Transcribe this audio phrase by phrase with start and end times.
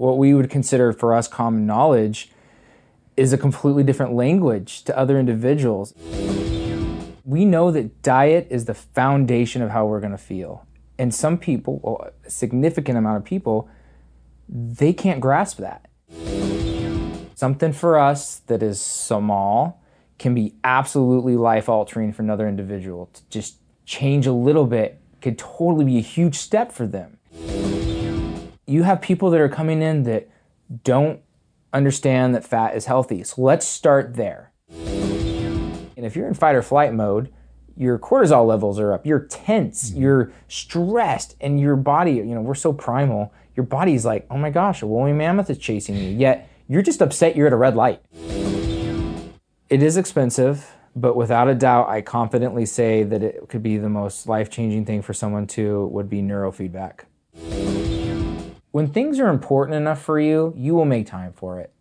[0.00, 2.30] what we would consider for us common knowledge
[3.18, 5.92] is a completely different language to other individuals.
[7.22, 10.66] We know that diet is the foundation of how we're going to feel.
[10.98, 13.68] And some people, well, a significant amount of people,
[14.48, 15.86] they can't grasp that.
[17.34, 19.82] Something for us that is small
[20.18, 23.10] can be absolutely life altering for another individual.
[23.12, 27.18] To just change a little bit could totally be a huge step for them.
[28.70, 30.30] You have people that are coming in that
[30.84, 31.20] don't
[31.72, 33.24] understand that fat is healthy.
[33.24, 34.52] So let's start there.
[34.70, 37.32] And if you're in fight or flight mode,
[37.76, 40.02] your cortisol levels are up, you're tense, mm-hmm.
[40.02, 44.50] you're stressed, and your body, you know, we're so primal, your body's like, oh my
[44.50, 46.10] gosh, a woolly mammoth is chasing you.
[46.10, 48.00] Yet you're just upset you're at a red light.
[49.68, 53.88] It is expensive, but without a doubt, I confidently say that it could be the
[53.88, 57.00] most life changing thing for someone to would be neurofeedback.
[58.72, 61.72] When things are important enough for you, you will make time for it.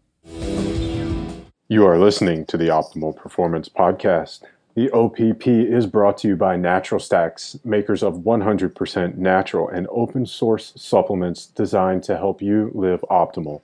[1.67, 4.41] You are listening to the Optimal Performance Podcast.
[4.73, 10.25] The OPP is brought to you by Natural Stacks, makers of 100% natural and open
[10.25, 13.61] source supplements designed to help you live optimal.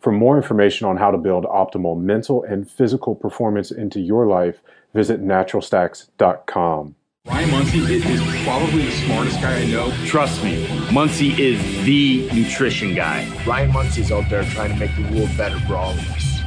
[0.00, 4.60] For more information on how to build optimal mental and physical performance into your life,
[4.92, 6.96] visit naturalstacks.com.
[7.28, 9.90] Ryan Munsey is probably the smartest guy I know.
[10.06, 13.28] Trust me, Munsey is the nutrition guy.
[13.44, 16.40] Ryan Munsey's out there trying to make the world better for all of us.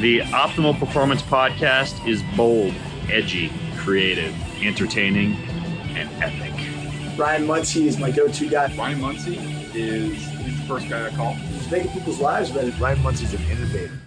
[0.00, 2.72] The Optimal Performance Podcast is bold,
[3.10, 5.34] edgy, creative, entertaining,
[5.94, 6.52] and epic.
[7.18, 8.74] Ryan Munsey is my go-to guy.
[8.76, 9.36] Ryan Munsey
[9.74, 11.34] is he's the first guy I call.
[11.34, 12.70] He's making people's lives better.
[12.80, 14.00] Ryan Munsey's an innovator.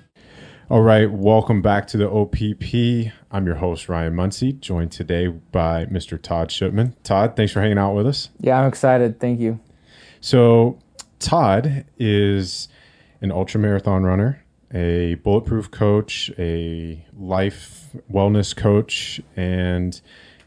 [0.69, 3.13] All right, welcome back to the OPP.
[3.31, 6.21] I'm your host, Ryan Munsey, joined today by Mr.
[6.21, 6.93] Todd Shipman.
[7.03, 8.31] Todd, thanks for hanging out with us.
[8.41, 9.17] Yeah, I'm excited.
[9.17, 9.61] Thank you.
[10.19, 10.77] So,
[11.19, 12.67] Todd is
[13.21, 20.01] an ultra marathon runner, a bulletproof coach, a life wellness coach, and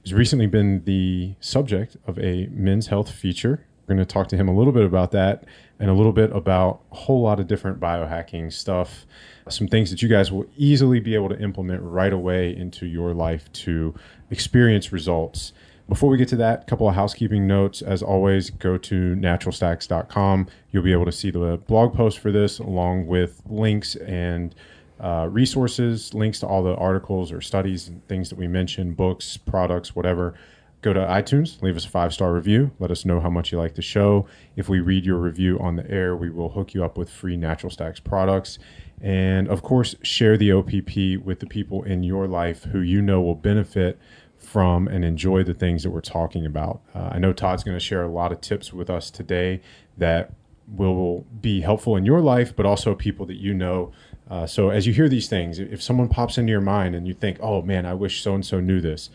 [0.05, 3.65] has recently been the subject of a men's health feature.
[3.91, 5.45] We're going to talk to him a little bit about that
[5.81, 9.05] and a little bit about a whole lot of different biohacking stuff
[9.49, 13.15] some things that you guys will easily be able to implement right away into your
[13.15, 13.95] life to
[14.31, 15.53] experience results.
[15.89, 17.83] Before we get to that, a couple of housekeeping notes.
[17.83, 20.47] As always, go to naturalstacks.com.
[20.71, 24.55] You'll be able to see the blog post for this along with links and
[25.01, 29.37] uh, resources, links to all the articles or studies and things that we mentioned, books,
[29.37, 30.35] products, whatever.
[30.83, 32.71] Go to iTunes, leave us a five star review.
[32.79, 34.27] Let us know how much you like the show.
[34.57, 37.37] If we read your review on the air, we will hook you up with free
[37.37, 38.59] Natural Stacks products.
[39.01, 43.21] And of course, share the OPP with the people in your life who you know
[43.21, 43.99] will benefit
[44.39, 46.81] from and enjoy the things that we're talking about.
[46.95, 49.61] Uh, I know Todd's going to share a lot of tips with us today
[49.99, 50.33] that
[50.67, 53.93] will be helpful in your life, but also people that you know.
[54.31, 57.13] Uh, so as you hear these things, if someone pops into your mind and you
[57.13, 59.11] think, oh man, I wish so and so knew this,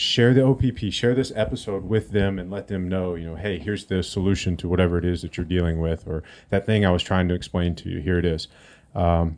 [0.00, 3.58] share the OPP, share this episode with them and let them know, you know, hey,
[3.58, 6.90] here's the solution to whatever it is that you're dealing with or that thing I
[6.90, 8.00] was trying to explain to you.
[8.00, 8.48] Here it is.
[8.94, 9.36] Um,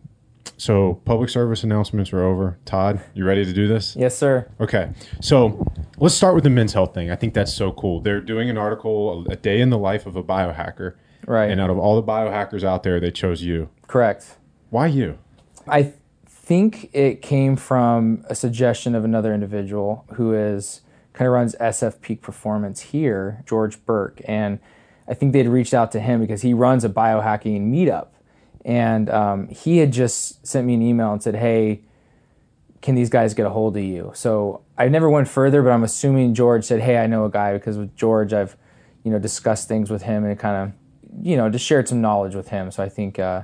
[0.57, 2.59] so public service announcements are over.
[2.65, 3.97] Todd, you ready to do this?
[3.97, 4.49] Yes, sir.
[4.61, 4.91] Okay.
[5.21, 5.67] So
[5.99, 7.11] let's start with the men's health thing.
[7.11, 8.01] I think that's so cool.
[8.01, 10.95] They're doing an article, a day in the life of a biohacker.
[11.27, 11.51] Right.
[11.51, 13.69] And out of all the biohackers out there, they chose you.
[13.89, 14.37] Correct.
[14.71, 15.19] Why you?
[15.67, 15.93] I
[16.43, 20.83] think it came from a suggestion of another individual who is
[21.13, 24.59] kind of runs SF Peak Performance here, George Burke, and
[25.09, 28.09] I think they'd reached out to him because he runs a biohacking meetup
[28.65, 31.83] and um, he had just sent me an email and said, "Hey,
[32.81, 35.83] can these guys get a hold of you?" So I never went further, but I'm
[35.83, 38.57] assuming George said, "Hey, I know a guy because with George, I've
[39.03, 42.35] you know discussed things with him and kind of you know just shared some knowledge
[42.35, 43.43] with him." So I think uh,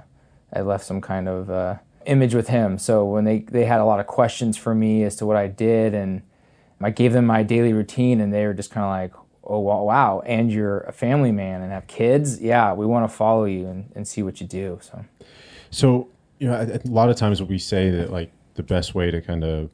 [0.52, 1.76] I left some kind of uh,
[2.08, 2.78] image with him.
[2.78, 5.46] So when they they had a lot of questions for me as to what I
[5.46, 6.22] did, and
[6.80, 10.22] I gave them my daily routine, and they were just kind of like, oh wow
[10.26, 12.40] and you're a family man and have kids?
[12.40, 15.04] Yeah we want to follow you and, and see what you do so.
[15.70, 16.08] So
[16.38, 19.20] you know a, a lot of times we say that like the best way to
[19.20, 19.70] kind of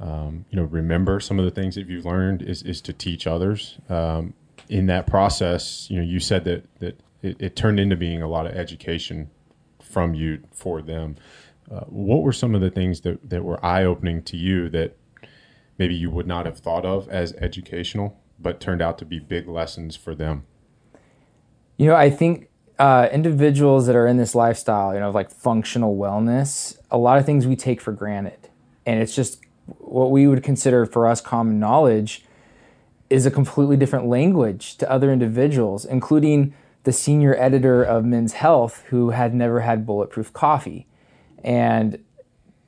[0.00, 3.26] um, you know remember some of the things that you've learned is, is to teach
[3.26, 3.78] others.
[3.88, 4.34] Um,
[4.68, 8.28] in that process you know you said that that it, it, turned into being a
[8.28, 9.28] lot of education
[9.82, 11.16] from you for them
[11.70, 14.96] uh, what were some of the things that, that were eye-opening to you that
[15.78, 19.46] maybe you would not have thought of as educational but turned out to be big
[19.46, 20.44] lessons for them?
[21.76, 25.96] You know, I think uh, individuals that are in this lifestyle, you know, like functional
[25.96, 28.48] wellness, a lot of things we take for granted.
[28.86, 29.40] And it's just
[29.78, 32.24] what we would consider for us common knowledge
[33.10, 38.84] is a completely different language to other individuals, including the senior editor of Men's Health
[38.88, 40.86] who had never had bulletproof coffee.
[41.42, 42.02] And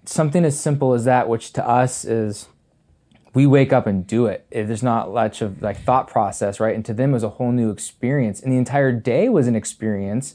[0.04, 2.48] something as simple as that, which to us is
[3.34, 4.46] we wake up and do it.
[4.50, 6.74] There's not much of like thought process, right?
[6.74, 8.40] And to them it was a whole new experience.
[8.40, 10.34] And the entire day was an experience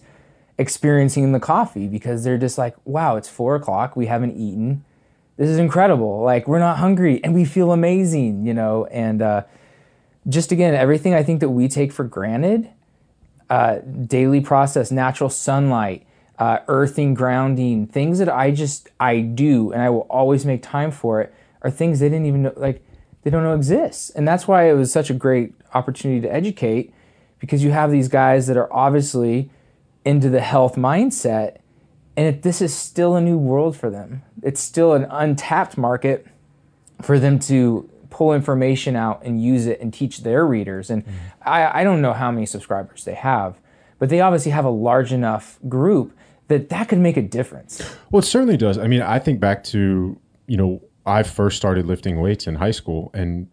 [0.58, 3.96] experiencing the coffee because they're just like, wow, it's four o'clock.
[3.96, 4.84] We haven't eaten.
[5.38, 6.24] This is incredible.
[6.24, 8.86] Like we're not hungry and we feel amazing, you know?
[8.86, 9.44] And uh,
[10.28, 12.70] just again, everything I think that we take for granted,
[13.50, 16.08] uh, daily process, natural sunlight,
[16.40, 20.92] uh, earthing, grounding, things that I just, I do and I will always make time
[20.92, 22.86] for it are things they didn't even know, like
[23.24, 24.10] they don't know exists.
[24.12, 26.94] And that's why it was such a great opportunity to educate
[27.40, 29.50] because you have these guys that are obviously
[30.06, 31.58] into the health mindset
[32.16, 36.26] and if this is still a new world for them it's still an untapped market
[37.02, 41.16] for them to pull information out and use it and teach their readers and mm-hmm.
[41.46, 43.60] I, I don't know how many subscribers they have
[44.00, 46.16] but they obviously have a large enough group
[46.48, 49.64] that that could make a difference well it certainly does i mean i think back
[49.64, 53.48] to you know i first started lifting weights in high school and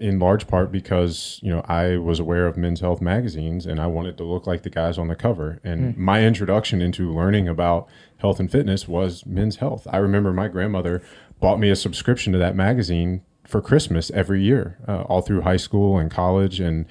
[0.00, 3.86] in large part because you know I was aware of men's health magazines and I
[3.86, 5.60] wanted to look like the guys on the cover.
[5.62, 5.96] And mm.
[5.96, 7.88] my introduction into learning about
[8.18, 9.86] health and fitness was men's health.
[9.90, 11.02] I remember my grandmother
[11.40, 15.56] bought me a subscription to that magazine for Christmas every year, uh, all through high
[15.56, 16.86] school and college, and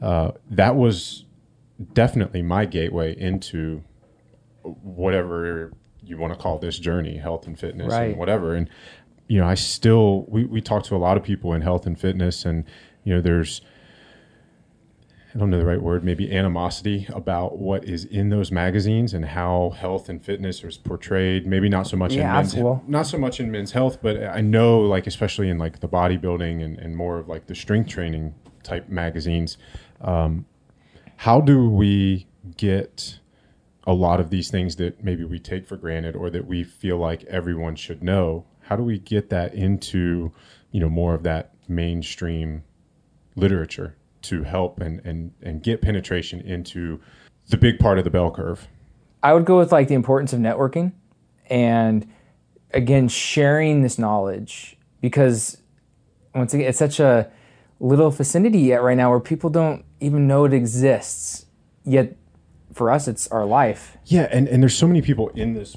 [0.00, 1.24] uh, that was
[1.92, 3.82] definitely my gateway into
[4.62, 8.10] whatever you want to call this journey, health and fitness right.
[8.10, 8.54] and whatever.
[8.54, 8.68] And
[9.28, 11.98] you know, I still we we talk to a lot of people in health and
[11.98, 12.64] fitness, and
[13.04, 13.62] you know, there's
[15.34, 19.24] I don't know the right word, maybe animosity about what is in those magazines and
[19.24, 21.46] how health and fitness is portrayed.
[21.46, 24.42] Maybe not so much yeah, in men's, not so much in men's health, but I
[24.42, 28.34] know like especially in like the bodybuilding and, and more of like the strength training
[28.62, 29.56] type magazines.
[30.02, 30.44] Um,
[31.16, 32.26] how do we
[32.56, 33.18] get
[33.84, 36.98] a lot of these things that maybe we take for granted or that we feel
[36.98, 38.44] like everyone should know?
[38.60, 40.32] How do we get that into
[40.70, 42.64] you know more of that mainstream
[43.36, 47.00] literature to help and and and get penetration into
[47.48, 48.68] the big part of the bell curve?
[49.22, 50.92] I would go with like the importance of networking
[51.46, 52.08] and
[52.72, 55.60] again sharing this knowledge because
[56.34, 57.30] once again it's such a
[57.80, 61.46] little vicinity yet right now where people don't even know it exists
[61.84, 62.16] yet
[62.72, 63.96] for us it's our life.
[64.04, 65.76] Yeah and, and there's so many people in this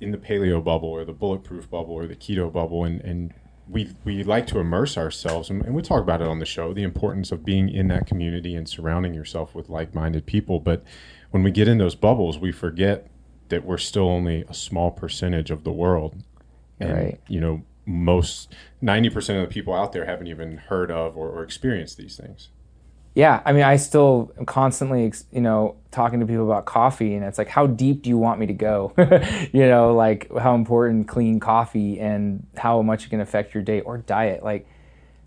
[0.00, 3.34] in the paleo bubble or the bulletproof bubble or the keto bubble and, and
[3.68, 6.72] we we like to immerse ourselves and, and, we talk about it on the show
[6.72, 10.60] the importance of being in that community and surrounding yourself with like-minded people.
[10.60, 10.84] But
[11.30, 13.10] when we get in those bubbles we forget
[13.48, 16.22] that we're still only a small percentage of the world.
[16.78, 17.20] And right.
[17.28, 18.52] you know most
[18.82, 22.48] 90% of the people out there haven't even heard of or, or experienced these things
[23.16, 27.24] yeah, I mean, I still am constantly, you know, talking to people about coffee, and
[27.24, 28.92] it's like, how deep do you want me to go?
[29.54, 33.80] you know, like how important clean coffee and how much it can affect your day
[33.80, 34.44] or diet.
[34.44, 34.68] Like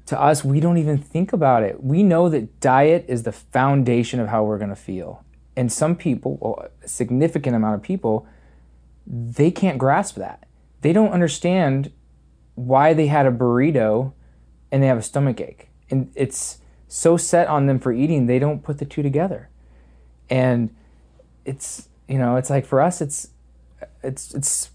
[0.05, 1.83] to us, we don't even think about it.
[1.83, 5.25] We know that diet is the foundation of how we're going to feel.
[5.55, 8.27] And some people, well, a significant amount of people,
[9.07, 10.47] they can't grasp that.
[10.81, 11.91] They don't understand
[12.53, 14.13] why they had a burrito
[14.71, 15.69] and they have a stomach ache.
[15.89, 16.59] And it's,
[16.89, 19.47] so set on them for eating, they don't put the two together.
[20.29, 20.75] And
[21.45, 23.29] it's, you know, it's like for us, it's,
[24.03, 24.71] it's, it's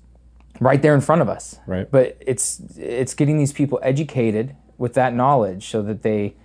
[0.60, 1.58] right there in front of us.
[1.66, 1.90] Right.
[1.90, 6.36] But it's, it's getting these people educated with that knowledge so that they,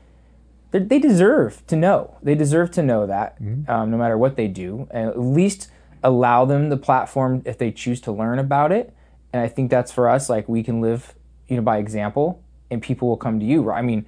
[0.71, 2.17] they deserve to know.
[2.21, 3.69] They deserve to know that mm-hmm.
[3.69, 5.69] um, no matter what they do, and at least
[6.03, 8.93] allow them the platform if they choose to learn about it.
[9.33, 10.29] And I think that's for us.
[10.29, 11.15] Like we can live,
[11.47, 13.71] you know, by example, and people will come to you.
[13.71, 14.05] I mean,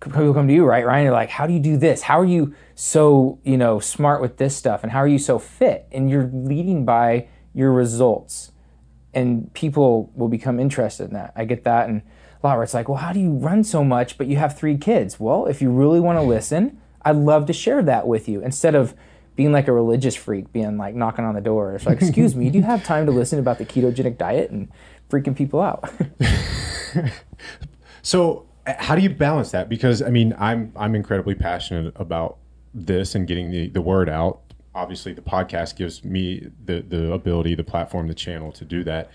[0.00, 1.04] people come to you, right, Ryan?
[1.04, 2.02] You're like, how do you do this?
[2.02, 4.82] How are you so, you know, smart with this stuff?
[4.82, 5.86] And how are you so fit?
[5.92, 8.52] And you're leading by your results.
[9.12, 11.32] And people will become interested in that.
[11.34, 11.88] I get that.
[11.88, 12.02] And
[12.42, 14.56] a lot where it's like, well, how do you run so much, but you have
[14.56, 15.18] three kids?
[15.18, 18.74] Well, if you really want to listen, I'd love to share that with you instead
[18.74, 18.94] of
[19.34, 21.74] being like a religious freak, being like knocking on the door.
[21.74, 24.68] It's like, excuse me, do you have time to listen about the ketogenic diet and
[25.08, 25.90] freaking people out?
[28.02, 28.47] so
[28.78, 29.68] how do you balance that?
[29.68, 32.38] Because I mean, I'm I'm incredibly passionate about
[32.74, 34.40] this and getting the, the word out.
[34.74, 39.10] Obviously, the podcast gives me the the ability, the platform, the channel to do that.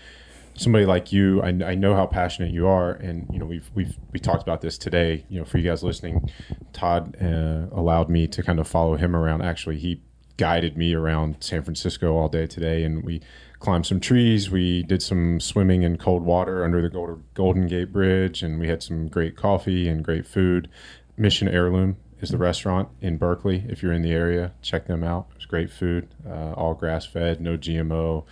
[0.56, 3.96] Somebody like you, I, I know how passionate you are, and you know we've we've
[4.12, 5.24] we talked about this today.
[5.28, 6.30] You know, for you guys listening,
[6.72, 9.42] Todd uh, allowed me to kind of follow him around.
[9.42, 10.02] Actually, he
[10.36, 13.20] guided me around San Francisco all day today, and we
[13.64, 14.50] climbed some trees.
[14.50, 18.82] We did some swimming in cold water under the Golden Gate Bridge, and we had
[18.82, 20.68] some great coffee and great food.
[21.16, 23.64] Mission Heirloom is the restaurant in Berkeley.
[23.66, 25.28] If you're in the area, check them out.
[25.34, 28.26] It's great food, uh, all grass fed, no GMO.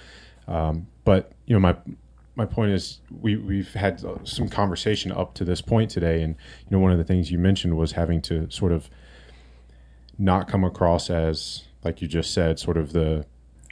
[0.46, 1.76] Um, but you know, my
[2.34, 6.36] my point is, we we've had some conversation up to this point today, and
[6.68, 8.90] you know, one of the things you mentioned was having to sort of
[10.18, 13.24] not come across as, like you just said, sort of the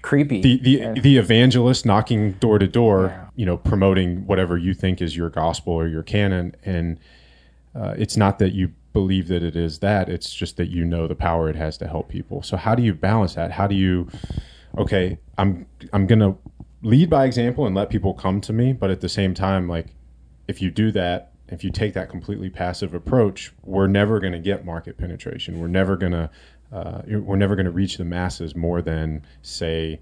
[0.02, 0.40] Creepy.
[0.40, 3.26] the the, And- the evangelist knocking door to door, Yeah.
[3.36, 6.98] you know, promoting whatever you think is your gospel or your canon, and
[7.74, 11.06] uh, it's not that you believe that it is that; it's just that you know
[11.06, 12.42] the power it has to help people.
[12.42, 13.52] So how do you balance that?
[13.52, 14.08] How do you?
[14.78, 16.36] Okay, I'm I'm gonna
[16.82, 19.88] lead by example and let people come to me, but at the same time, like
[20.48, 24.38] if you do that, if you take that completely passive approach, we're never going to
[24.38, 25.60] get market penetration.
[25.60, 26.30] We're never going to
[26.72, 30.00] uh, we're never going to reach the masses more than say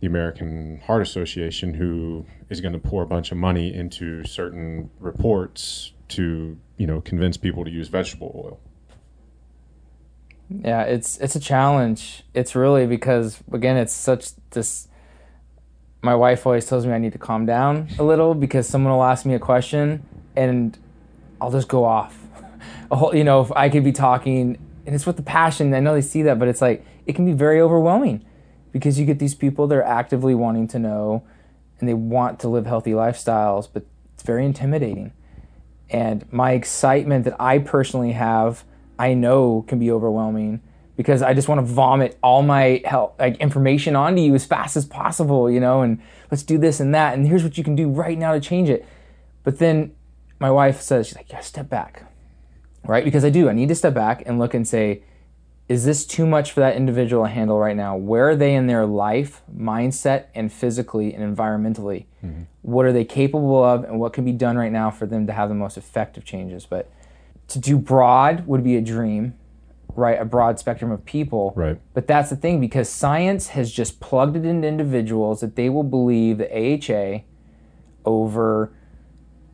[0.00, 4.90] the American Heart Association, who is going to pour a bunch of money into certain
[4.98, 8.60] reports to you know convince people to use vegetable oil.
[10.50, 12.22] Yeah, it's it's a challenge.
[12.34, 14.88] It's really because again, it's such this.
[16.02, 19.04] My wife always tells me I need to calm down a little because someone will
[19.04, 20.06] ask me a question
[20.36, 20.76] and
[21.40, 22.18] I'll just go off.
[22.90, 25.72] Whole, you know, I could be talking and it's with the passion.
[25.74, 28.24] I know they see that, but it's like it can be very overwhelming
[28.72, 31.24] because you get these people that are actively wanting to know
[31.78, 35.12] and they want to live healthy lifestyles, but it's very intimidating
[35.90, 38.64] and my excitement that I personally have,
[38.98, 40.60] I know can be overwhelming
[40.96, 44.76] because I just want to vomit all my help, like information onto you as fast
[44.76, 46.00] as possible, you know, and
[46.30, 48.68] let's do this and that, and here's what you can do right now to change
[48.68, 48.86] it.
[49.42, 49.94] But then
[50.38, 52.04] my wife says, she's like, yeah, step back,
[52.84, 53.04] right?
[53.04, 55.02] Because I do, I need to step back and look and say,
[55.68, 57.96] is this too much for that individual to handle right now?
[57.96, 62.04] Where are they in their life, mindset, and physically and environmentally?
[62.22, 62.42] Mm-hmm.
[62.60, 65.32] What are they capable of, and what can be done right now for them to
[65.32, 66.66] have the most effective changes?
[66.66, 66.90] But
[67.48, 69.34] to do broad would be a dream,
[69.94, 70.20] right?
[70.20, 71.54] A broad spectrum of people.
[71.56, 71.80] Right.
[71.94, 75.82] But that's the thing because science has just plugged it into individuals that they will
[75.82, 77.22] believe the AHA
[78.04, 78.70] over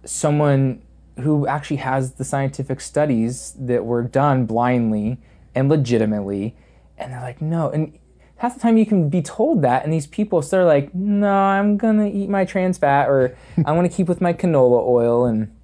[0.04, 0.82] someone
[1.18, 5.18] who actually has the scientific studies that were done blindly
[5.54, 6.56] and legitimately
[6.96, 7.98] and they're like no and
[8.36, 11.76] half the time you can be told that and these people they're like no i'm
[11.76, 13.36] gonna eat my trans fat or
[13.66, 15.54] i want to keep with my canola oil and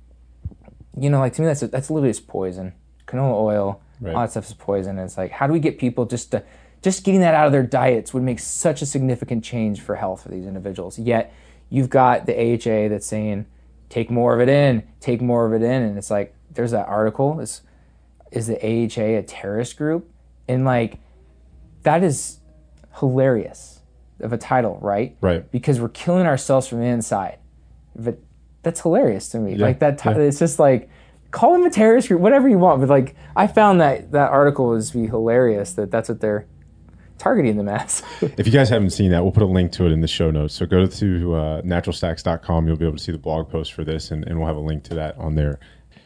[0.98, 2.72] you know like to me that's that's literally just poison.
[3.06, 4.14] Canola oil Right.
[4.14, 4.98] all that stuff is poison.
[4.98, 6.42] And it's like how do we get people just to
[6.82, 10.22] just getting that out of their diets would make such a significant change for health
[10.22, 10.98] for these individuals.
[10.98, 11.32] Yet
[11.70, 13.46] you've got the AHA that's saying
[13.88, 15.82] take more of it in take more of it in.
[15.82, 17.40] And it's like there's that article.
[17.40, 17.62] Is
[18.32, 20.10] is the AHA a terrorist group?
[20.48, 20.98] And like
[21.82, 22.40] that is
[22.98, 23.80] hilarious
[24.20, 25.16] of a title right?
[25.20, 25.50] Right.
[25.50, 27.38] because we're killing ourselves from the inside.
[27.94, 28.18] But
[28.62, 29.54] that's hilarious to me.
[29.54, 30.18] Yeah, like that ti- yeah.
[30.18, 30.90] it's just like
[31.30, 32.80] call them a terrorist group whatever you want.
[32.80, 36.46] But like i found that that article was be hilarious that that's what they're
[37.18, 38.02] targeting the as
[38.38, 40.30] If you guys haven't seen that, we'll put a link to it in the show
[40.30, 40.54] notes.
[40.54, 42.66] So go to uh, naturalstacks.com.
[42.66, 44.60] You'll be able to see the blog post for this, and, and we'll have a
[44.60, 45.58] link to that on there.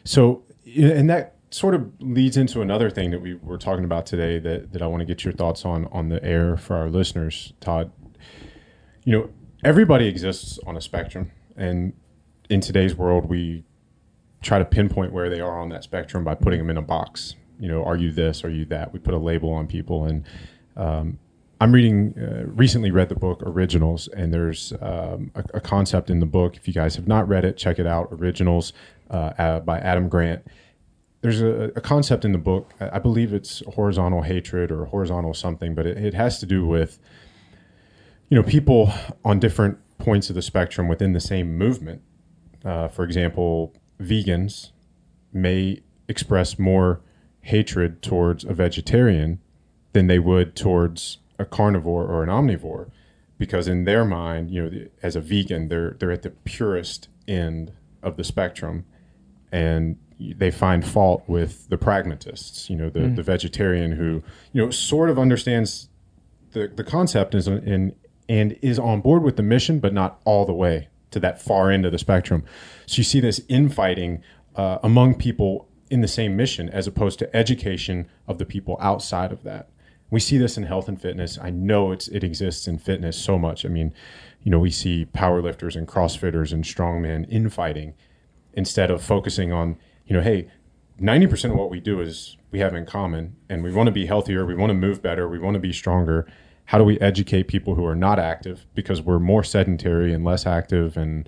[0.03, 4.39] So, and that sort of leads into another thing that we were talking about today
[4.39, 7.53] that, that I want to get your thoughts on on the air for our listeners,
[7.59, 7.91] Todd.
[9.03, 9.29] You know,
[9.63, 11.93] everybody exists on a spectrum, and
[12.49, 13.63] in today's world, we
[14.41, 17.35] try to pinpoint where they are on that spectrum by putting them in a box.
[17.59, 18.43] You know, are you this?
[18.43, 18.91] Are you that?
[18.91, 20.25] We put a label on people, and
[20.75, 21.19] um,
[21.61, 26.19] I'm reading uh, recently read the book Originals, and there's um, a, a concept in
[26.19, 26.57] the book.
[26.57, 28.09] If you guys have not read it, check it out.
[28.11, 28.73] Originals
[29.11, 30.43] uh, uh, by Adam Grant.
[31.21, 32.71] There's a, a concept in the book.
[32.79, 36.97] I believe it's horizontal hatred or horizontal something, but it, it has to do with
[38.29, 38.91] you know people
[39.23, 42.01] on different points of the spectrum within the same movement.
[42.65, 44.71] Uh, for example, vegans
[45.31, 47.01] may express more
[47.41, 49.39] hatred towards a vegetarian
[49.93, 52.89] than they would towards a carnivore or an omnivore.
[53.37, 57.71] Because in their mind you know as a vegan they're they're at the purest end
[58.03, 58.85] of the spectrum
[59.51, 64.21] and they find fault with the pragmatists you know the, the vegetarian who
[64.53, 65.89] you know sort of understands
[66.51, 67.95] the, the concept is in
[68.29, 71.69] and is on board with the mission but not all the way to that far
[71.69, 72.43] end of the spectrum.
[72.85, 74.23] So you see this infighting
[74.55, 79.31] uh, among people in the same mission as opposed to education of the people outside
[79.31, 79.69] of that
[80.11, 81.39] we see this in health and fitness.
[81.41, 83.65] I know it's it exists in fitness so much.
[83.65, 83.93] I mean
[84.43, 87.93] you know we see powerlifters and crossfitters and strongmen infighting
[88.53, 90.47] instead of focusing on you know hey
[90.99, 94.05] 90% of what we do is we have in common and we want to be
[94.05, 96.27] healthier we want to move better we want to be stronger.
[96.65, 100.45] How do we educate people who are not active because we're more sedentary and less
[100.45, 101.27] active and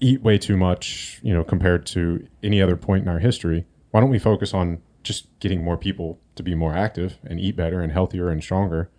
[0.00, 3.66] eat way too much you know compared to any other point in our history?
[3.90, 7.56] Why don't we focus on just getting more people to be more active and eat
[7.56, 8.90] better and healthier and stronger,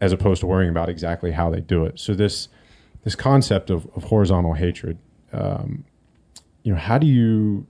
[0.00, 1.98] as opposed to worrying about exactly how they do it.
[1.98, 2.48] So this
[3.04, 4.98] this concept of, of horizontal hatred,
[5.32, 5.84] um,
[6.62, 7.66] you know, how do you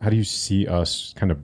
[0.00, 1.38] how do you see us kind of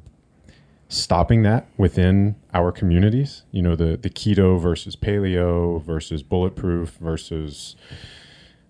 [0.89, 3.43] stopping that within our communities?
[3.53, 7.77] You know, the the keto versus paleo versus bulletproof versus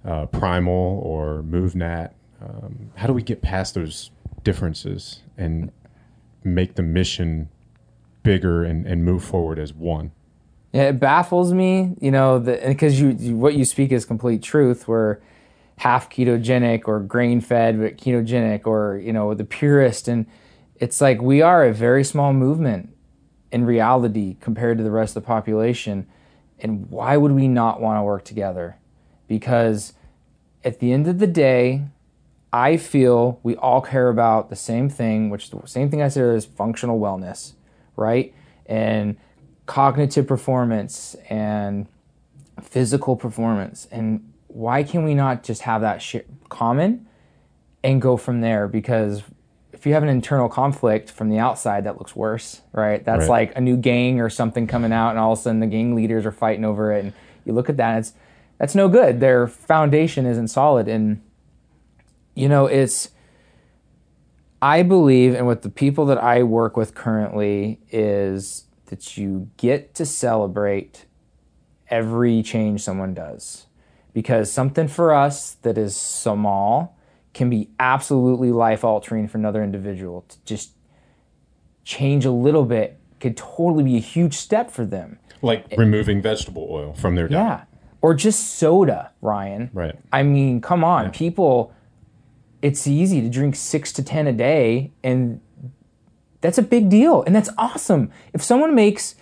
[0.04, 2.12] uh, primal or MovNat.
[2.40, 4.10] Um, how do we get past those
[4.44, 5.72] differences and
[6.54, 7.48] make the mission
[8.22, 10.12] bigger and, and move forward as one?
[10.72, 14.86] Yeah, it baffles me, you know, because you, you what you speak is complete truth.
[14.86, 15.18] We're
[15.78, 20.26] half ketogenic or grain fed but ketogenic or you know the purist and
[20.76, 22.94] it's like we are a very small movement
[23.52, 26.04] in reality compared to the rest of the population
[26.58, 28.76] and why would we not want to work together
[29.28, 29.92] because
[30.64, 31.84] at the end of the day
[32.52, 36.24] i feel we all care about the same thing which the same thing i said
[36.34, 37.52] is functional wellness
[37.96, 38.34] right
[38.66, 39.16] and
[39.66, 41.86] cognitive performance and
[42.62, 46.16] physical performance and why can we not just have that sh-
[46.48, 47.06] common
[47.84, 48.66] and go from there?
[48.66, 49.22] Because
[49.72, 53.04] if you have an internal conflict from the outside, that looks worse, right?
[53.04, 53.48] That's right.
[53.48, 55.94] like a new gang or something coming out, and all of a sudden the gang
[55.94, 57.04] leaders are fighting over it.
[57.04, 57.12] And
[57.44, 58.12] you look at that, it's
[58.58, 59.20] that's no good.
[59.20, 61.22] Their foundation isn't solid, and
[62.38, 63.10] you know it's.
[64.60, 69.94] I believe, and with the people that I work with currently, is that you get
[69.94, 71.06] to celebrate
[71.88, 73.66] every change someone does.
[74.12, 76.98] Because something for us that is small
[77.34, 80.24] can be absolutely life altering for another individual.
[80.28, 80.72] To just
[81.84, 85.18] change a little bit could totally be a huge step for them.
[85.40, 87.46] Like it, removing vegetable oil from their diet.
[87.46, 87.64] Yeah.
[88.00, 89.70] Or just soda ryan.
[89.72, 89.96] Right.
[90.12, 91.04] I mean come on.
[91.04, 91.10] Yeah.
[91.10, 91.72] people
[92.62, 95.40] it's easy to drink six to ten a day and
[96.40, 99.14] that's a big deal and that's awesome if someone makes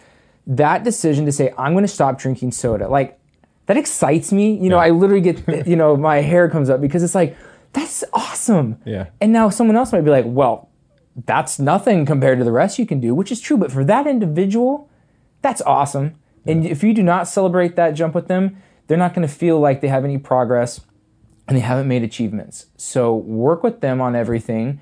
[0.47, 3.19] that decision to say i'm going to stop drinking soda like
[3.67, 4.57] that excites me.
[4.57, 4.85] You know, yeah.
[4.85, 7.37] I literally get, you know, my hair comes up because it's like,
[7.73, 8.81] that's awesome.
[8.85, 9.09] Yeah.
[9.21, 10.71] And now someone else might be like, well,
[11.27, 13.57] that's nothing compared to the rest you can do, which is true.
[13.57, 14.89] But for that individual,
[15.43, 16.15] that's awesome.
[16.45, 16.53] Yeah.
[16.53, 19.59] And if you do not celebrate that jump with them, they're not going to feel
[19.59, 20.81] like they have any progress
[21.49, 22.67] and they haven't made achievements.
[22.77, 24.81] So work with them on everything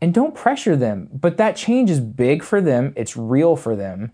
[0.00, 1.08] and don't pressure them.
[1.12, 4.12] But that change is big for them, it's real for them.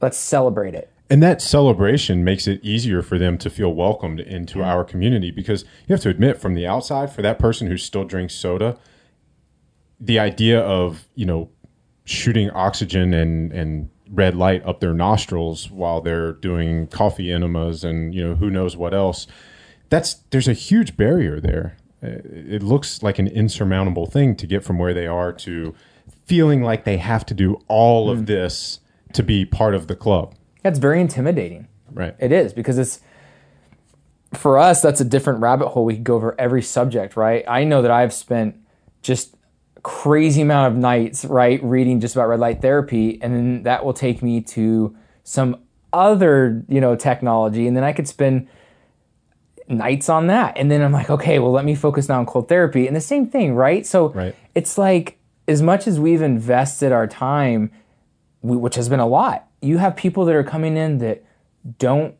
[0.00, 0.92] Let's celebrate it.
[1.10, 5.64] And that celebration makes it easier for them to feel welcomed into our community because
[5.86, 8.76] you have to admit, from the outside, for that person who still drinks soda,
[9.98, 11.48] the idea of, you know,
[12.04, 18.14] shooting oxygen and, and red light up their nostrils while they're doing coffee enemas and,
[18.14, 19.26] you know, who knows what else,
[19.88, 21.76] that's there's a huge barrier there.
[22.02, 25.74] Uh, it looks like an insurmountable thing to get from where they are to
[26.26, 28.80] feeling like they have to do all of this
[29.12, 31.68] to be part of the club that's very intimidating.
[31.92, 32.14] Right.
[32.18, 33.00] It is because it's
[34.34, 37.44] for us that's a different rabbit hole we could go over every subject, right?
[37.48, 38.56] I know that I've spent
[39.02, 39.34] just
[39.82, 43.94] crazy amount of nights, right, reading just about red light therapy and then that will
[43.94, 48.48] take me to some other, you know, technology and then I could spend
[49.68, 50.56] nights on that.
[50.56, 52.86] And then I'm like, okay, well let me focus now on cold therapy.
[52.86, 53.86] And the same thing, right?
[53.86, 54.34] So right.
[54.54, 57.70] it's like as much as we've invested our time,
[58.42, 61.24] which has been a lot, you have people that are coming in that
[61.78, 62.14] don't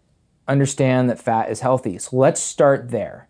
[0.46, 1.98] understand that fat is healthy.
[1.98, 3.28] So let's start there.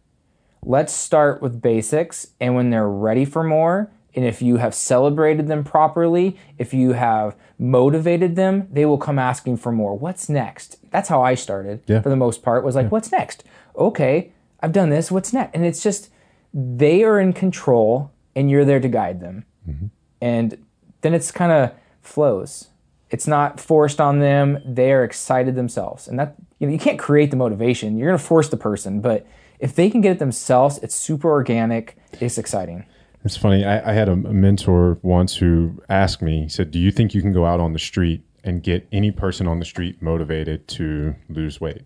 [0.63, 2.29] Let's start with basics.
[2.41, 6.93] And when they're ready for more, and if you have celebrated them properly, if you
[6.93, 9.97] have motivated them, they will come asking for more.
[9.97, 10.79] What's next?
[10.91, 12.01] That's how I started yeah.
[12.01, 12.91] for the most part, was like, yeah.
[12.91, 13.45] what's next?
[13.79, 15.11] Okay, I've done this.
[15.11, 15.55] What's next?
[15.55, 16.11] And it's just,
[16.53, 19.45] they are in control and you're there to guide them.
[19.69, 19.87] Mm-hmm.
[20.21, 20.67] And
[21.01, 22.69] then it's kind of flows.
[23.11, 24.59] It's not forced on them.
[24.67, 26.09] They are excited themselves.
[26.09, 27.97] And that, you know, you can't create the motivation.
[27.97, 29.27] You're going to force the person, but
[29.59, 31.97] if they can get it themselves, it's super organic.
[32.21, 32.85] It's exciting.
[33.25, 33.64] It's funny.
[33.64, 37.14] I, I had a, a mentor once who asked me, he said, Do you think
[37.14, 40.69] you can go out on the street and get any person on the street motivated
[40.69, 41.83] to lose weight?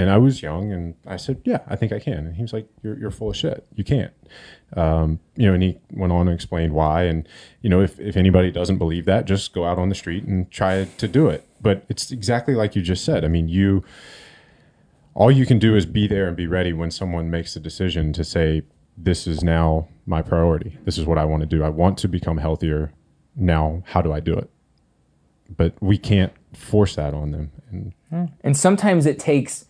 [0.00, 2.54] And I was young, and I said, "Yeah, I think I can." And he was
[2.54, 3.66] like, "You're you're full of shit.
[3.74, 4.12] You can't."
[4.74, 7.02] Um, you know, and he went on and explained why.
[7.02, 7.28] And
[7.60, 10.50] you know, if if anybody doesn't believe that, just go out on the street and
[10.50, 11.46] try to do it.
[11.60, 13.26] But it's exactly like you just said.
[13.26, 13.84] I mean, you
[15.12, 18.14] all you can do is be there and be ready when someone makes the decision
[18.14, 18.62] to say,
[18.96, 20.78] "This is now my priority.
[20.86, 21.62] This is what I want to do.
[21.62, 22.94] I want to become healthier.
[23.36, 24.48] Now, how do I do it?"
[25.54, 27.50] But we can't force that on them.
[27.70, 29.66] And, and sometimes it takes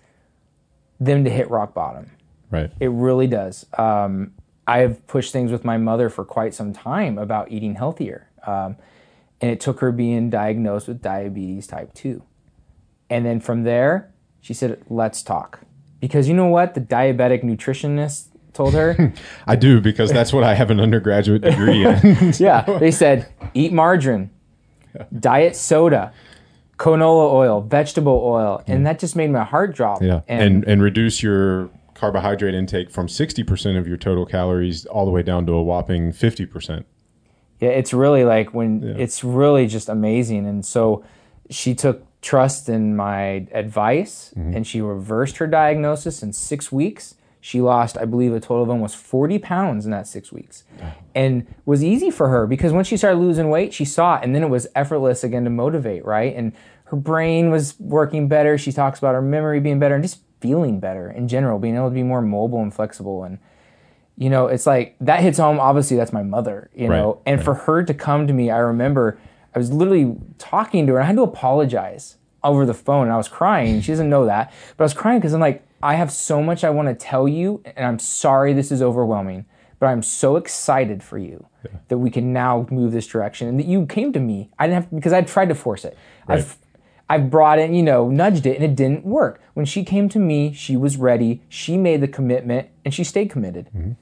[1.00, 2.10] them to hit rock bottom.
[2.50, 2.70] Right.
[2.78, 3.66] It really does.
[3.78, 4.34] Um,
[4.66, 8.28] I've pushed things with my mother for quite some time about eating healthier.
[8.46, 8.76] Um,
[9.40, 12.22] and it took her being diagnosed with diabetes type 2.
[13.08, 15.60] And then from there, she said, let's talk.
[15.98, 16.74] Because you know what?
[16.74, 19.12] The diabetic nutritionist told her.
[19.46, 22.32] I do because that's what I have an undergraduate degree in.
[22.38, 22.62] yeah.
[22.78, 24.30] They said, eat margarine,
[25.18, 26.12] diet soda,
[26.80, 28.62] canola oil, vegetable oil.
[28.66, 28.84] And mm.
[28.84, 30.02] that just made my heart drop.
[30.02, 30.22] Yeah.
[30.26, 35.10] And, And and reduce your carbohydrate intake from 60% of your total calories all the
[35.10, 36.84] way down to a whopping 50%.
[37.60, 40.46] yeah, it's really like when it's really just amazing.
[40.46, 41.04] And so
[41.50, 44.56] she took trust in my advice mm-hmm.
[44.56, 47.16] and she reversed her diagnosis in six weeks.
[47.40, 50.64] She lost, I believe, a total of almost 40 pounds in that six weeks.
[51.14, 54.34] And was easy for her because once she started losing weight, she saw it and
[54.34, 56.34] then it was effortless again to motivate, right?
[56.36, 56.52] And
[56.84, 58.58] her brain was working better.
[58.58, 61.88] She talks about her memory being better and just feeling better in general, being able
[61.88, 63.24] to be more mobile and flexible.
[63.24, 63.38] And
[64.16, 65.58] you know, it's like that hits home.
[65.58, 67.44] Obviously, that's my mother, you know, Right, and right.
[67.44, 69.18] for her to come to me, I remember
[69.54, 73.12] I was literally talking to her and I had to apologize over the phone and
[73.12, 73.80] I was crying.
[73.80, 76.64] She doesn't know that, but I was crying because I'm like, I have so much
[76.64, 79.46] I want to tell you and I'm sorry this is overwhelming,
[79.78, 81.46] but I'm so excited for you
[81.88, 84.50] that we can now move this direction and that you came to me.
[84.58, 85.96] I didn't have because I tried to force it.
[86.28, 86.56] I've
[87.10, 89.42] I've brought it, you know, nudged it, and it didn't work.
[89.54, 91.42] When she came to me, she was ready.
[91.48, 93.66] She made the commitment, and she stayed committed.
[93.74, 93.92] Mm-hmm.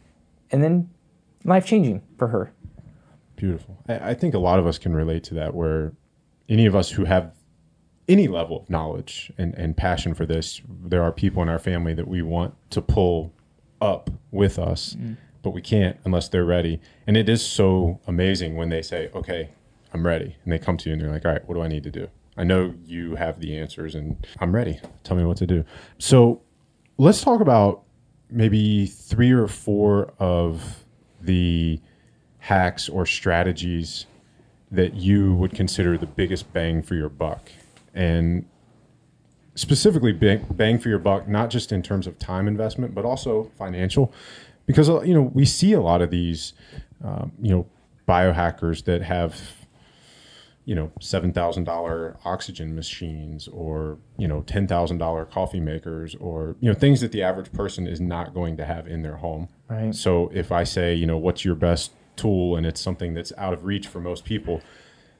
[0.50, 0.90] And then
[1.42, 2.52] life changing for her.
[3.36, 3.78] Beautiful.
[3.88, 5.94] I, I think a lot of us can relate to that where
[6.50, 7.32] any of us who have
[8.08, 11.94] any level of knowledge and, and passion for this, there are people in our family
[11.94, 13.32] that we want to pull
[13.80, 15.16] up with us, mm.
[15.42, 16.80] but we can't unless they're ready.
[17.06, 19.50] And it is so amazing when they say, okay,
[19.92, 20.36] I'm ready.
[20.44, 21.90] And they come to you and they're like, all right, what do I need to
[21.90, 22.08] do?
[22.36, 24.80] I know you have the answers and I'm ready.
[25.04, 25.64] Tell me what to do.
[25.98, 26.40] So
[26.96, 27.82] let's talk about
[28.30, 30.84] maybe three or four of
[31.20, 31.80] the
[32.38, 34.06] hacks or strategies
[34.70, 37.50] that you would consider the biggest bang for your buck
[37.98, 38.46] and
[39.56, 43.50] specifically bang, bang for your buck not just in terms of time investment but also
[43.58, 44.12] financial
[44.66, 46.52] because uh, you know we see a lot of these
[47.02, 47.66] um, you know
[48.06, 49.66] biohackers that have
[50.64, 56.14] you know seven thousand dollar oxygen machines or you know ten thousand dollar coffee makers
[56.16, 59.16] or you know things that the average person is not going to have in their
[59.16, 59.48] home.
[59.68, 59.92] Right.
[59.94, 63.52] So if I say you know what's your best tool and it's something that's out
[63.52, 64.60] of reach for most people,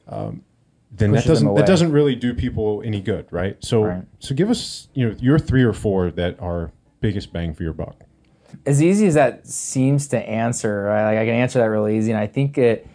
[0.06, 0.44] um,
[0.90, 3.56] then that doesn't that doesn't really do people any good, right?
[3.64, 4.04] So Right.
[4.18, 7.72] so give us you know your three or four that are biggest bang for your
[7.72, 8.04] buck.
[8.64, 11.04] As easy as that seems to answer, right?
[11.04, 12.86] Like I can answer that really easy, and I think it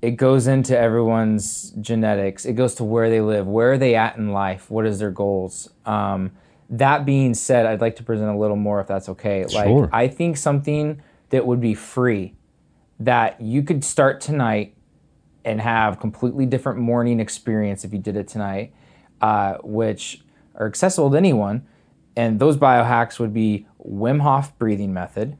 [0.00, 2.44] it goes into everyone's genetics.
[2.44, 5.10] It goes to where they live, where are they at in life, what is their
[5.10, 5.70] goals.
[5.84, 6.30] Um,
[6.70, 9.44] that being said, I'd like to present a little more, if that's okay.
[9.46, 9.88] Like Sure.
[9.92, 12.36] I think something that would be free,
[13.00, 14.74] that you could start tonight
[15.48, 18.74] and have completely different morning experience if you did it tonight,
[19.22, 20.20] uh, which
[20.54, 21.66] are accessible to anyone.
[22.16, 25.38] And those biohacks would be Wim Hof breathing method,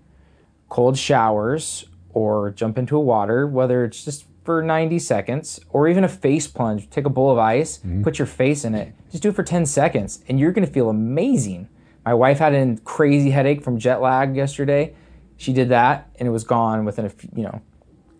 [0.71, 6.05] cold showers, or jump into a water, whether it's just for 90 seconds, or even
[6.05, 6.88] a face plunge.
[6.88, 9.66] Take a bowl of ice, put your face in it, just do it for 10
[9.66, 11.68] seconds, and you're gonna feel amazing.
[12.07, 14.94] My wife had a crazy headache from jet lag yesterday.
[15.37, 17.61] She did that, and it was gone within a few, you know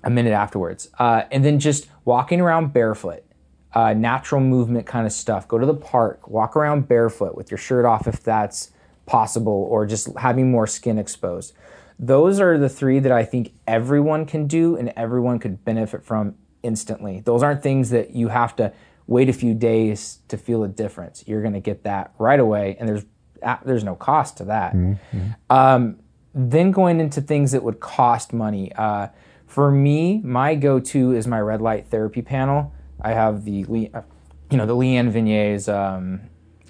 [0.08, 0.88] a minute afterwards.
[0.98, 3.22] Uh, and then just walking around barefoot,
[3.74, 5.46] uh, natural movement kind of stuff.
[5.46, 8.72] Go to the park, walk around barefoot with your shirt off if that's
[9.04, 11.52] possible, or just having more skin exposed.
[11.98, 16.36] Those are the three that I think everyone can do and everyone could benefit from
[16.62, 17.20] instantly.
[17.20, 18.72] Those aren't things that you have to
[19.06, 21.24] wait a few days to feel a difference.
[21.26, 23.04] You're going to get that right away, and there's
[23.42, 24.74] ah, there's no cost to that
[26.34, 28.72] then going into things that would cost money.
[28.74, 29.08] Uh,
[29.48, 32.72] for me, my go-to is my red light therapy panel.
[33.00, 34.02] I have the, uh,
[34.50, 36.20] you know, the Leanne Venier's um,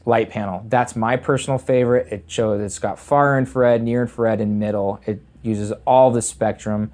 [0.07, 0.64] light panel.
[0.69, 2.07] That's my personal favorite.
[2.12, 5.01] It shows it's got far infrared, near infrared, and middle.
[5.07, 6.93] It uses all the spectrum,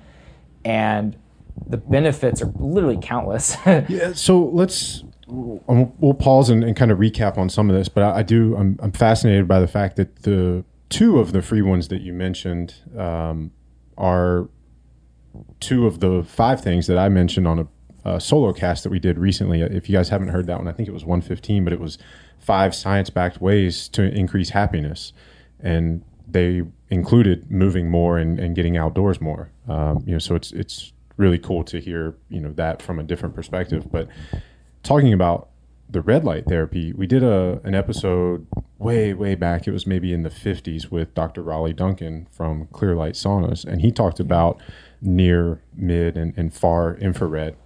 [0.65, 1.17] and
[1.67, 3.57] the benefits are literally countless.
[3.89, 7.89] Yeah, so let's um, we'll pause and, and kind of recap on some of this,
[7.89, 11.43] but I, I do I'm, I'm fascinated by the fact that the two of the
[11.43, 13.51] free ones that you mentioned um,
[13.99, 14.49] are
[15.61, 17.59] two of the five things that I mentioned on
[18.05, 19.61] a, a solo cast that we did recently.
[19.61, 21.99] If you guys haven't heard that one, I think it was 115, but it was
[22.39, 25.13] five science backed ways to increase happiness,
[25.61, 29.51] and they included moving more and, and getting outdoors more.
[29.69, 33.03] Um, you know, so it's it's really cool to hear you know that from a
[33.03, 34.09] different perspective, but
[34.83, 35.49] talking about
[35.89, 38.47] the red light therapy, we did a an episode
[38.79, 39.67] way way back.
[39.67, 41.43] It was maybe in the 50s with Dr.
[41.43, 44.61] Raleigh Duncan from Clear Light Saunas, and he talked about
[45.05, 47.57] near, mid, and, and far infrared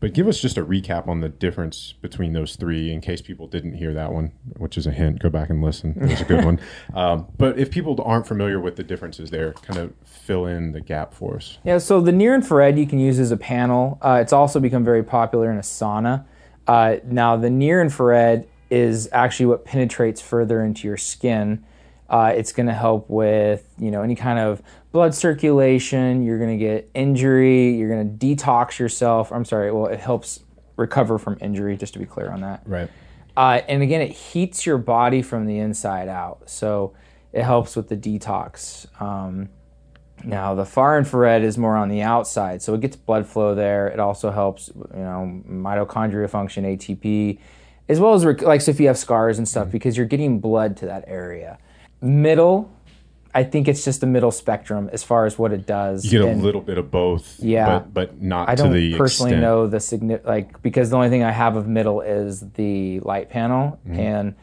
[0.00, 3.46] But give us just a recap on the difference between those three in case people
[3.46, 5.20] didn't hear that one, which is a hint.
[5.20, 5.96] Go back and listen.
[6.00, 6.60] It was a good one.
[6.94, 10.80] Um, but if people aren't familiar with the differences there, kind of fill in the
[10.80, 11.58] gap for us.
[11.64, 13.98] Yeah, so the near infrared you can use as a panel.
[14.02, 16.24] Uh, it's also become very popular in a sauna.
[16.66, 21.64] Uh, now, the near infrared is actually what penetrates further into your skin.
[22.08, 26.22] Uh, it's going to help with you know any kind of blood circulation.
[26.22, 27.74] You're going to get injury.
[27.74, 29.30] You're going to detox yourself.
[29.32, 29.70] I'm sorry.
[29.72, 30.40] Well, it helps
[30.76, 31.76] recover from injury.
[31.76, 32.62] Just to be clear on that.
[32.66, 32.90] Right.
[33.36, 36.50] Uh, and again, it heats your body from the inside out.
[36.50, 36.94] So
[37.32, 38.86] it helps with the detox.
[39.00, 39.50] Um,
[40.24, 43.88] now, the far infrared is more on the outside, so it gets blood flow there.
[43.88, 47.38] It also helps, you know, mitochondria function, ATP,
[47.88, 50.40] as well as rec- like so if you have scars and stuff, because you're getting
[50.40, 51.58] blood to that area.
[52.00, 52.70] Middle,
[53.34, 56.04] I think it's just a middle spectrum as far as what it does.
[56.04, 57.38] You get a little bit of both.
[57.40, 57.80] Yeah.
[57.80, 59.42] But, but not I don't personally extent.
[59.42, 63.28] know the signi- like because the only thing I have of middle is the light
[63.30, 64.00] panel, Mm-hmm.
[64.00, 64.34] and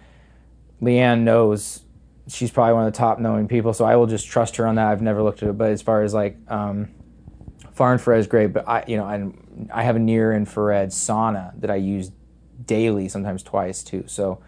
[0.81, 1.81] Leanne knows
[2.27, 4.75] she's probably one of the top knowing people, so I will just trust her on
[4.75, 4.87] that.
[4.87, 6.89] I've never looked at it, but as far as like um,
[7.73, 9.25] far infrared is great, but I you know I
[9.73, 12.11] I have a near infrared sauna that I use
[12.65, 14.03] daily, sometimes twice too.
[14.07, 14.39] So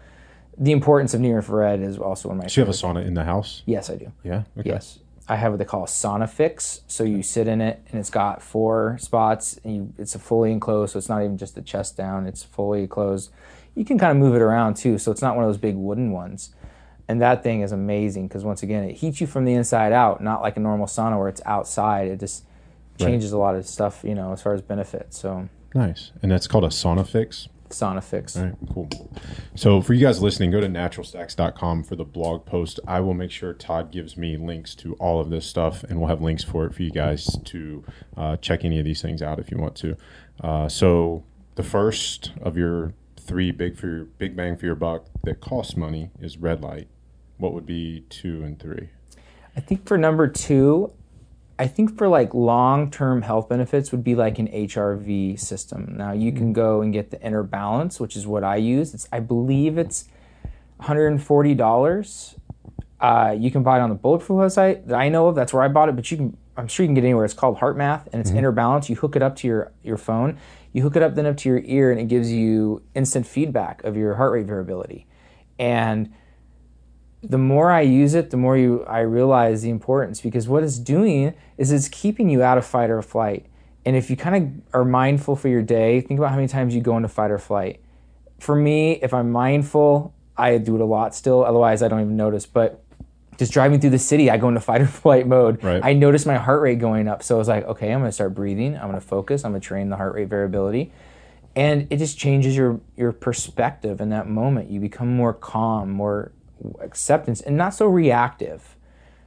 [0.58, 2.48] the importance of near infrared is also one of my.
[2.48, 3.62] Do you have a sauna in the house?
[3.66, 4.12] yes, I do.
[4.24, 4.42] Yeah.
[4.58, 4.70] Okay.
[4.70, 4.98] Yes.
[5.30, 6.80] I have what they call a sauna fix.
[6.86, 10.50] So you sit in it and it's got four spots and you, it's a fully
[10.50, 10.94] enclosed.
[10.94, 13.30] So it's not even just the chest down, it's fully closed.
[13.74, 14.96] You can kind of move it around too.
[14.98, 16.54] So it's not one of those big wooden ones.
[17.08, 20.22] And that thing is amazing because once again, it heats you from the inside out,
[20.22, 22.08] not like a normal sauna where it's outside.
[22.08, 22.44] It just
[22.98, 25.18] changes a lot of stuff, you know, as far as benefits.
[25.18, 26.12] So Nice.
[26.22, 27.48] And that's called a sauna fix.
[27.70, 28.36] Sauna fix.
[28.36, 28.88] All right, cool.
[29.54, 32.80] So for you guys listening, go to naturalstacks.com for the blog post.
[32.86, 36.08] I will make sure Todd gives me links to all of this stuff, and we'll
[36.08, 37.84] have links for it for you guys to
[38.16, 39.96] uh, check any of these things out if you want to.
[40.40, 41.24] Uh, so
[41.56, 45.76] the first of your three big for your big bang for your buck that costs
[45.76, 46.88] money is red light.
[47.36, 48.90] What would be two and three?
[49.56, 50.92] I think for number two,
[51.58, 55.94] I think for like long term health benefits would be like an HRV system.
[55.96, 58.94] Now you can go and get the inner balance, which is what I use.
[58.94, 60.04] It's I believe it's
[60.80, 62.34] $140.
[63.00, 65.34] Uh, you can buy it on the Bulletproof website that I know of.
[65.34, 67.24] That's where I bought it, but you can I'm sure you can get it anywhere.
[67.24, 68.90] It's called HeartMath and it's inner balance.
[68.90, 70.38] You hook it up to your your phone.
[70.72, 73.82] You hook it up then up to your ear and it gives you instant feedback
[73.84, 75.06] of your heart rate variability.
[75.58, 76.12] And
[77.22, 80.78] the more I use it, the more you I realize the importance because what it's
[80.78, 83.46] doing is it's keeping you out of fight or flight.
[83.84, 86.74] And if you kind of are mindful for your day, think about how many times
[86.74, 87.80] you go into fight or flight.
[88.38, 91.44] For me, if I'm mindful, I do it a lot still.
[91.44, 92.46] Otherwise, I don't even notice.
[92.46, 92.84] But
[93.38, 95.62] just driving through the city, I go into fight or flight mode.
[95.64, 95.80] Right.
[95.82, 97.22] I notice my heart rate going up.
[97.22, 98.76] So I was like, okay, I'm going to start breathing.
[98.76, 99.44] I'm going to focus.
[99.44, 100.92] I'm going to train the heart rate variability.
[101.56, 104.70] And it just changes your your perspective in that moment.
[104.70, 106.30] You become more calm, more
[106.80, 108.76] acceptance, and not so reactive.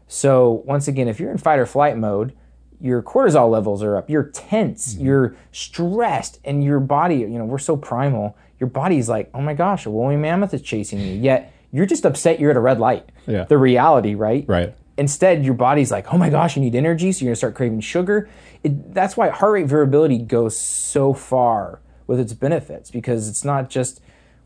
[0.08, 2.34] So once again, if you're in fight or flight mode,
[2.80, 4.10] your cortisol levels are up.
[4.10, 4.94] You're tense.
[4.94, 5.06] Mm-hmm.
[5.06, 7.18] You're stressed, and your body.
[7.18, 8.36] You know, we're so primal.
[8.60, 11.14] Your body's like, oh my gosh, a woolly mammoth is chasing you.
[11.14, 12.40] Yet you're just upset.
[12.40, 13.10] You're at a red light.
[13.28, 13.46] Yeah.
[13.46, 14.46] The reality, right?
[14.48, 14.76] Right.
[14.98, 17.80] Instead, your body's like, oh my gosh, you need energy, so you're gonna start craving
[17.80, 18.30] sugar.
[18.64, 23.70] It, that's why heart rate variability goes so far with its benefits because it's not
[23.70, 24.02] just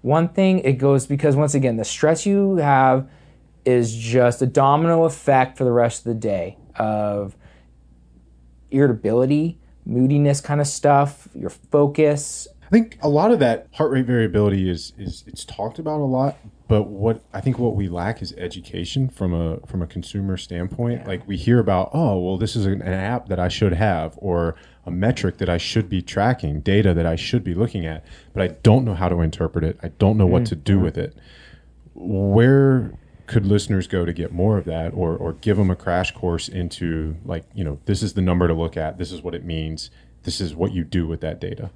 [0.06, 3.10] one thing, it goes because once again, the stress you have
[3.65, 7.36] is just a domino effect for the rest of the day of
[8.70, 12.48] irritability, moodiness kind of stuff, your focus.
[12.62, 16.06] I think a lot of that heart rate variability is is it's talked about a
[16.06, 16.38] lot,
[16.68, 21.08] but what I think what we lack is education from a from a consumer standpoint.
[21.08, 24.13] Like we hear about, oh, well, this is an, an app that I should have,
[24.18, 28.06] or a metric that I should be tracking, data that I should be looking at,
[28.34, 29.80] but I don't know how to interpret it.
[29.82, 31.15] I don't know what to do with it.
[31.93, 32.93] Where
[33.28, 36.48] could listeners go to get more of that, or or give them a crash course
[36.48, 39.43] into like you know this is the number to look at, this is what it
[39.43, 39.89] means,
[40.24, 41.71] this is what you do with that data.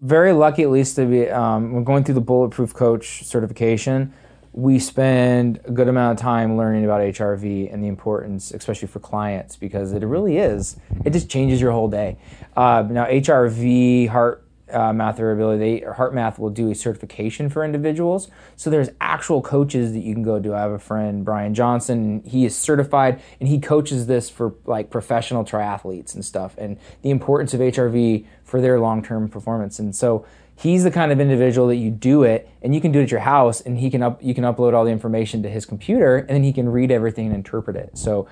[0.00, 4.12] very lucky at least to be um, when going through the bulletproof coach certification
[4.56, 9.00] we spend a good amount of time learning about hrv and the importance especially for
[9.00, 12.16] clients because it really is it just changes your whole day.
[12.56, 14.42] Uh, now hrv heart
[14.72, 18.28] uh, math variability HeartMath will do a certification for individuals.
[18.56, 20.54] So there's actual coaches that you can go to.
[20.56, 24.90] I have a friend brian johnson he is certified and he coaches this for like
[24.90, 29.78] professional triathletes and stuff and the importance of hrv for their long-term performance.
[29.78, 30.24] And so
[30.58, 33.10] he's the kind of individual that you do it and you can do it at
[33.10, 36.16] your house and he can up you can upload all the information to his computer
[36.16, 38.26] and then he can read everything and interpret it so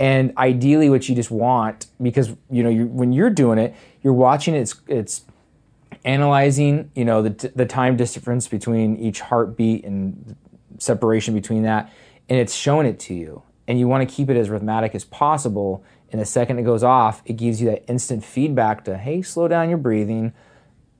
[0.00, 4.12] and ideally what you just want because you know you when you're doing it you're
[4.12, 5.22] watching it, it's it's
[6.04, 10.36] analyzing, you know, the, the time difference between each heartbeat and
[10.78, 11.92] separation between that,
[12.28, 13.42] and it's showing it to you.
[13.66, 15.84] And you want to keep it as rhythmic as possible.
[16.10, 19.46] And the second it goes off, it gives you that instant feedback to, hey, slow
[19.46, 20.32] down your breathing,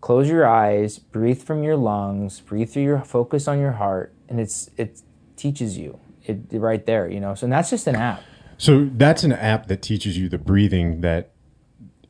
[0.00, 4.40] close your eyes, breathe from your lungs, breathe through your focus on your heart, and
[4.40, 5.02] it's it
[5.36, 7.34] teaches you it right there, you know.
[7.34, 8.22] So that's just an app.
[8.58, 11.30] So that's an app that teaches you the breathing that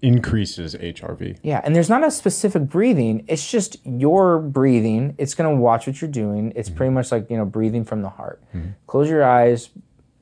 [0.01, 1.39] increases HRV.
[1.43, 3.25] Yeah, and there's not a specific breathing.
[3.29, 5.15] It's just your breathing.
[5.19, 6.53] It's going to watch what you're doing.
[6.57, 6.77] It's mm-hmm.
[6.77, 8.43] pretty much like, you know, breathing from the heart.
[8.55, 8.71] Mm-hmm.
[8.87, 9.71] Close your eyes,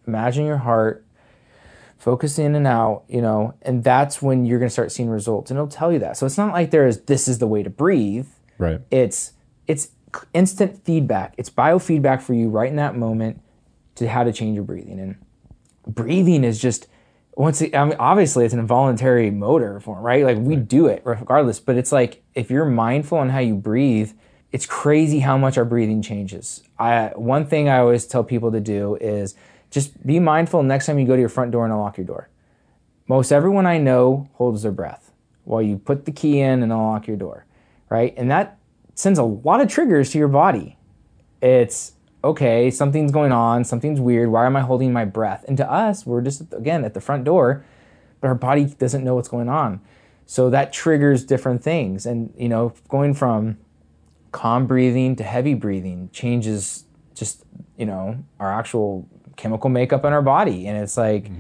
[0.07, 1.06] imagine your heart,
[2.07, 5.51] focus in and out, you know, and that's when you're going to start seeing results.
[5.51, 6.17] And it'll tell you that.
[6.17, 8.29] So it's not like there is this is the way to breathe.
[8.59, 8.81] Right.
[8.93, 9.33] It's
[9.67, 9.89] it's
[10.33, 11.35] instant feedback.
[11.37, 13.43] It's biofeedback for you right in that moment
[13.97, 15.01] to how to change your breathing.
[15.01, 15.17] And
[15.85, 16.87] breathing is just
[17.35, 20.25] once it, I mean, obviously it's an involuntary motor form, right?
[20.25, 24.13] Like we do it regardless, but it's like if you're mindful on how you breathe,
[24.53, 26.63] it's crazy how much our breathing changes.
[26.79, 29.35] I one thing I always tell people to do is
[29.77, 32.31] just be mindful next time you go to your front door and unlock your door.
[33.09, 35.13] Most everyone I know holds their breath
[35.45, 37.45] while you put the key in and unlock your door,
[37.91, 38.15] right?
[38.17, 38.57] And that
[38.95, 40.79] sends a lot of triggers to your body.
[41.43, 41.93] It's
[42.25, 44.31] okay, something's going on, something's weird.
[44.31, 45.45] Why am I holding my breath?
[45.47, 47.63] And to us, we're just again at the front door,
[48.23, 49.83] but our body doesn't know what's going on.
[50.25, 52.07] So that triggers different things.
[52.07, 53.59] And you know, going from
[54.33, 56.85] calm breathing to heavy breathing changes
[57.15, 57.45] just,
[57.77, 59.07] you know, our actual
[59.37, 60.67] chemical makeup in our body.
[60.67, 61.31] And it's like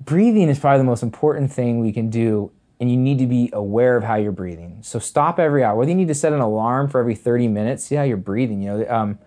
[0.00, 3.50] breathing is probably the most important thing we can do and you need to be
[3.52, 4.78] aware of how you're breathing.
[4.82, 5.76] So stop every hour.
[5.76, 8.62] Whether you need to set an alarm for every 30 minutes, see how you're breathing.
[8.62, 9.18] You know, um,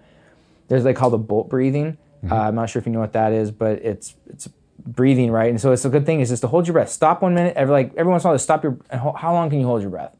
[0.69, 1.97] there's like called the bolt breathing.
[2.29, 4.47] Uh, I'm not sure if you know what that is, but it's it's
[4.85, 5.49] breathing right.
[5.49, 6.89] And so it's a good thing is just to hold your breath.
[6.89, 7.55] Stop one minute.
[7.57, 8.77] Every like every once in a while, stop your.
[8.91, 10.15] How long can you hold your breath?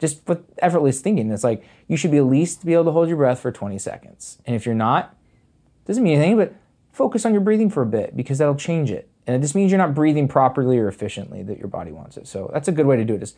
[0.00, 1.30] Just with effortless thinking.
[1.30, 3.78] It's like you should be at least be able to hold your breath for 20
[3.78, 4.38] seconds.
[4.44, 5.16] And if you're not,
[5.86, 6.36] doesn't mean anything.
[6.36, 6.54] But
[6.92, 9.08] focus on your breathing for a bit because that'll change it.
[9.26, 12.26] And it just means you're not breathing properly or efficiently that your body wants it.
[12.28, 13.22] So that's a good way to do it.
[13.22, 13.34] Is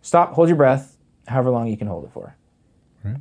[0.00, 2.36] stop, hold your breath, however long you can hold it for.
[3.04, 3.16] Right.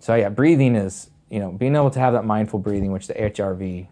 [0.00, 3.14] So yeah, breathing is you know being able to have that mindful breathing, which the
[3.14, 3.88] HRV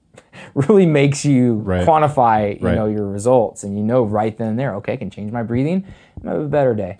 [0.54, 1.86] really makes you Right.
[1.86, 2.74] quantify you Right.
[2.74, 5.42] know your results, and you know right then and there, okay, I can change my
[5.42, 5.84] breathing,
[6.22, 6.98] I'm have a better day.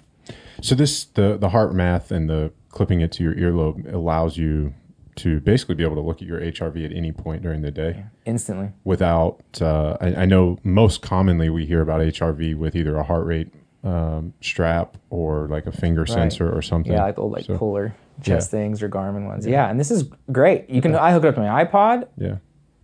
[0.62, 4.74] So this the the HeartMath and the clipping it to your earlobe allows you
[5.16, 8.04] to basically be able to look at your HRV at any point during the day
[8.24, 9.40] Instantly, without.
[9.60, 13.48] Uh, I, I know most commonly we hear about HRV with either a heart rate
[13.84, 16.92] um, strap or like a finger sensor or something.
[16.92, 19.46] yeah, like the old like So- Polar chest things or Garmin ones.
[19.46, 19.70] Yeah.
[19.70, 20.68] and this is great.
[20.68, 22.36] You can I hook it up to my iPod, Yeah.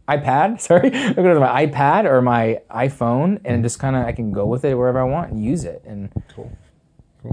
[0.08, 3.46] iPad, sorry, hook it up to my iPad or my iPhone, Mm-hmm.
[3.46, 5.82] and just kind of I can go with it wherever I want and use it,
[5.86, 6.50] and Cool.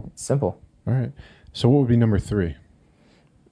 [0.07, 0.59] it's simple.
[0.85, 1.11] All right.
[1.53, 2.57] So what would be number three?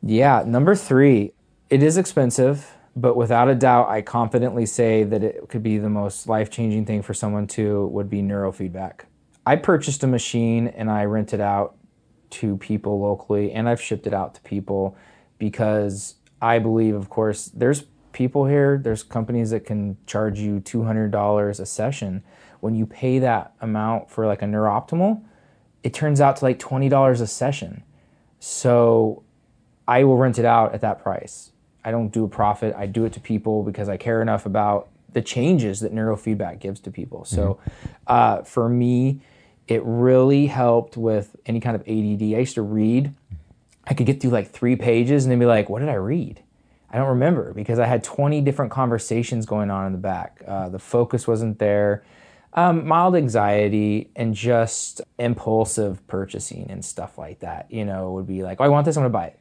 [0.04, 1.34] Yeah, number three,
[1.70, 5.90] it is expensive, but without a doubt, I confidently say that it could be the
[5.90, 9.02] most life changing thing for someone to would be neurofeedback.
[9.46, 11.76] I purchased a machine and I rent it out
[12.32, 14.96] to people locally, and I've shipped it out to people
[15.38, 21.60] because I believe, of course, there's people here, there's companies that can charge you $200
[21.60, 22.24] a session.
[22.60, 25.24] When you pay that amount for like a NeurOptimal,
[25.84, 27.84] it turns out to like $20 a session.
[28.40, 29.24] So
[29.88, 31.52] I will rent it out at that price.
[31.84, 32.76] I don't do a profit.
[32.76, 36.80] I do it to people because I care enough about the changes that neurofeedback gives
[36.82, 37.26] to people.
[37.26, 37.60] So
[38.08, 39.22] uh, for me,
[39.68, 42.22] it really helped with any kind of ADD.
[42.36, 43.14] I used to read,
[43.86, 46.42] I could get through like three pages and then be like, what did I read?
[46.90, 50.42] I don't remember because I had 20 different conversations going on in the back.
[50.46, 52.04] Uh, the focus wasn't there.
[52.54, 57.72] Um, mild anxiety and just impulsive purchasing and stuff like that.
[57.72, 59.40] You know, would be like, oh, I want this, I'm gonna buy it.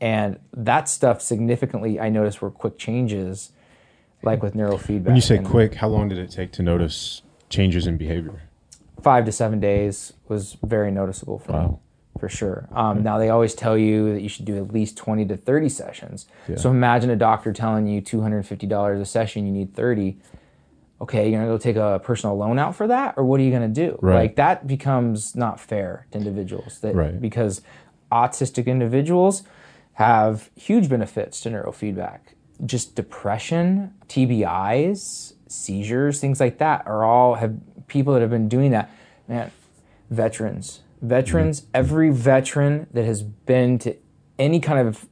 [0.00, 3.52] And that stuff significantly, I noticed were quick changes,
[4.22, 5.04] like with neurofeedback.
[5.06, 8.42] When you say And quick, how long did it take to notice changes in behavior?
[9.02, 11.76] five to seven days was very noticeable for me,
[12.18, 12.66] for sure.
[12.72, 15.68] Um, Now they always tell you that you should do at least twenty to thirty
[15.68, 16.26] sessions.
[16.48, 16.56] Yeah.
[16.56, 19.74] So imagine a doctor telling you two hundred and fifty dollars a session, you need
[19.74, 20.18] thirty.
[21.00, 23.52] Okay, you're gonna go take a personal loan out for that, or what are you
[23.52, 23.98] gonna do?
[24.00, 24.14] Right.
[24.14, 26.80] Like that becomes not fair to individuals.
[26.80, 27.20] That Right.
[27.20, 27.60] because
[28.10, 29.42] autistic individuals
[29.96, 32.20] have huge benefits to neurofeedback.
[32.64, 38.72] Just depression, TBIs, seizures, things like that are all have people that have been doing
[38.72, 38.90] that.
[39.26, 39.50] Man,
[40.10, 41.70] veterans, veterans, mm-hmm.
[41.72, 43.96] every veteran that has been to
[44.38, 45.06] any kind of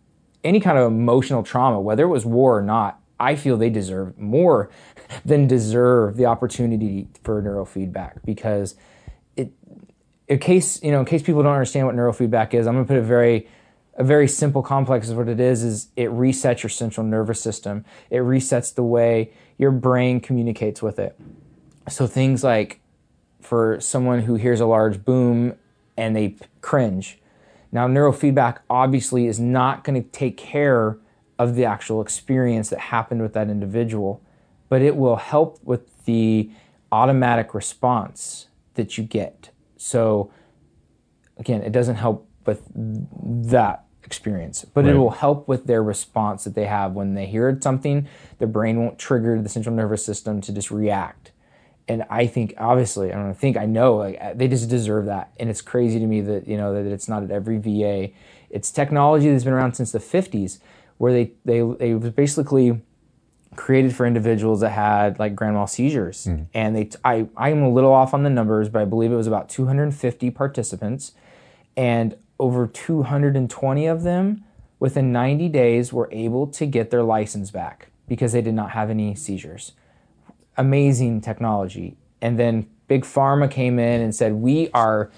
[0.44, 4.18] any kind of emotional trauma, whether it was war or not, I feel they deserve
[4.18, 4.68] more
[5.24, 8.74] than deserve the opportunity for neurofeedback because
[9.34, 9.50] it
[10.28, 12.88] in case you know, in case people don't understand what neurofeedback is, I'm going to
[12.88, 13.48] put a very
[13.96, 17.84] a very simple complex is what it is is it resets your central nervous system.
[18.10, 21.18] It resets the way your brain communicates with it.
[21.88, 22.80] So things like
[23.40, 25.54] for someone who hears a large boom
[25.96, 27.20] and they cringe.
[27.70, 30.98] Now neurofeedback obviously is not going to take care
[31.38, 34.22] of the actual experience that happened with that individual
[34.68, 36.50] but it will help with the
[36.90, 39.50] automatic response that you get.
[39.76, 40.32] So
[41.36, 44.94] again it doesn't help with that experience, but Right.
[44.94, 48.06] it will help with their response that they have when they hear something.
[48.38, 51.32] Their brain won't trigger the central nervous system to just react.
[51.86, 55.32] And I think, obviously, I don't think I know, like uh, they just deserve that.
[55.38, 58.10] And it's crazy to me that you know that it's not at every VA.
[58.48, 60.60] It's technology that's been around since the '50s,
[60.98, 62.80] where they they they was basically
[63.56, 66.26] created for individuals that had like grand mal seizures.
[66.54, 69.28] And they, I, I'm a little off on the numbers, but I believe it was
[69.28, 71.12] about 250 participants,
[71.76, 74.44] and over 220 of them
[74.78, 78.90] within 90 days were able to get their license back because they did not have
[78.90, 79.72] any seizures.
[80.58, 81.96] Amazing technology.
[82.20, 85.10] And then Big Pharma came in and said, We are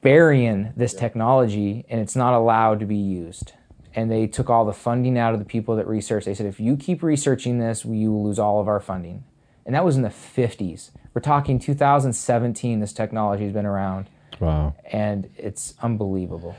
[0.00, 3.54] burying this technology and it's not allowed to be used.
[3.92, 6.24] And they took all the funding out of the people that research.
[6.26, 9.24] They said, if you keep researching this, you will lose all of our funding.
[9.64, 10.90] And that was in the 50s.
[11.14, 14.08] We're talking 2017, this technology has been around,
[14.40, 14.74] Wow.
[14.90, 16.56] and it's unbelievable.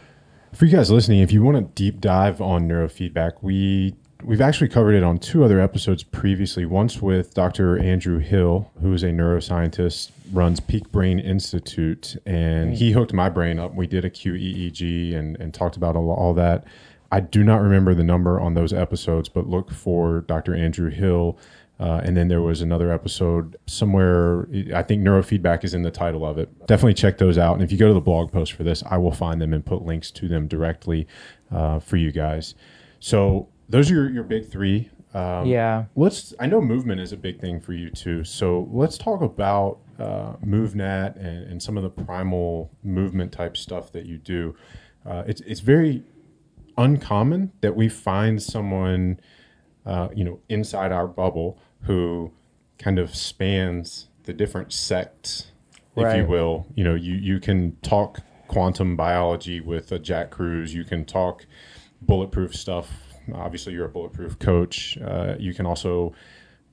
[0.53, 4.69] For you guys listening, if you want to deep dive on neurofeedback, we we've actually
[4.69, 6.65] covered it on two other episodes previously.
[6.65, 7.77] Once with Dr.
[7.77, 12.97] Andrew Hill, who is a neuroscientist, runs Peak Brain Institute, and he hmm.
[12.97, 13.75] hooked my brain up.
[13.75, 16.65] We did a QEEG and and talked about all, all that.
[17.11, 20.53] I do not remember the number on those episodes, but look for Dr.
[20.53, 21.37] Andrew Hill.
[21.79, 24.47] Uh, and then there was another episode somewhere.
[24.73, 26.65] I think neurofeedback is in the title of it.
[26.65, 27.53] Definitely check those out.
[27.53, 29.63] And if you go to the blog post for this, I will find them and
[29.63, 31.07] put links to them directly
[31.51, 32.55] uh, for you guys.
[32.99, 34.89] So those are your, your big three.
[35.13, 35.85] Um, yeah.
[35.95, 36.33] let's.
[36.39, 38.23] I know movement is a big thing for you too.
[38.23, 43.91] So let's talk about uh, MovNat and, and some of the primal movement type stuff
[43.93, 44.55] that you do.
[45.05, 46.03] Uh, it's it's very
[46.77, 49.19] uncommon that we find someone,
[49.87, 52.31] uh, you know, inside our bubble who
[52.77, 55.51] kind of spans the different sects,
[55.95, 56.67] if you will.
[56.75, 60.73] You know, you you can talk quantum biology with a Jack Kruse.
[60.73, 61.45] You can talk
[62.01, 62.91] bulletproof stuff.
[63.33, 64.97] Obviously, you're a bulletproof coach.
[64.97, 66.13] Uh, you can also,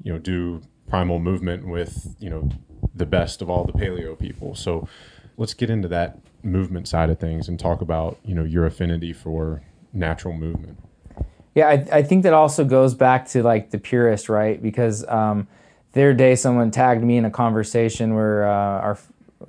[0.03, 2.49] you know, do primal movement with you know
[2.95, 4.57] the best of all the paleo people.
[4.57, 4.89] So
[5.37, 9.12] let's get into that movement side of things and talk about you know your affinity
[9.12, 9.62] for
[9.93, 10.79] natural movement.
[11.55, 14.61] Yeah, I, I think that also goes back to like the purist, right?
[14.61, 15.47] Because um,
[15.93, 18.99] the other day someone tagged me in a conversation where uh, our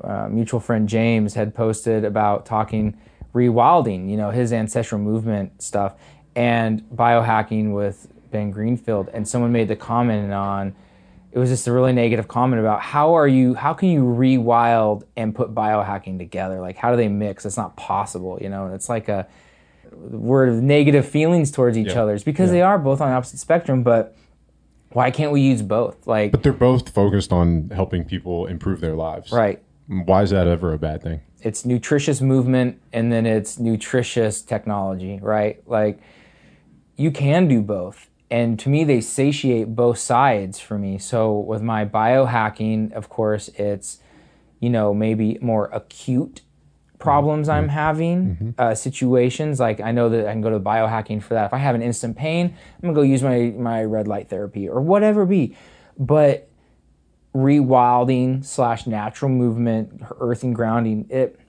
[0.02, 2.98] uh, mutual friend James had posted about talking
[3.34, 5.96] rewilding, you know, his ancestral movement stuff,
[6.36, 9.10] and biohacking with Ben Greenfield.
[9.12, 10.76] And someone made the comment on
[11.36, 15.04] it was just a really negative comment about how are you how can you rewild
[15.18, 18.74] and put biohacking together like how do they mix it's not possible you know and
[18.74, 19.28] it's like a
[19.98, 22.02] word of negative feelings towards each Yeah.
[22.04, 22.14] other.
[22.14, 22.54] It's because Yeah.
[22.58, 24.16] they are both on the opposite spectrum, but
[24.92, 26.08] why can't we use both?
[26.08, 29.32] Like, But they're both focused on helping people improve their lives.
[29.32, 29.60] right.
[29.88, 31.20] Why is that ever a bad thing?
[31.42, 35.62] It's nutritious movement and then it's nutritious technology, right?
[35.68, 36.00] Like,
[36.96, 38.10] you can do both.
[38.32, 40.98] And to me, they satiate both sides for me.
[40.98, 44.00] So with my biohacking, of course, it's,
[44.60, 46.42] you know, maybe more acute
[47.06, 49.60] problems I'm having, uh, situations.
[49.60, 51.46] Like I know that I can go to biohacking for that.
[51.46, 54.68] If I have an instant pain, I'm gonna go use my my red light therapy
[54.68, 55.56] or whatever it be.
[55.98, 56.50] But
[57.34, 61.40] rewilding slash natural movement, earthing, grounding, it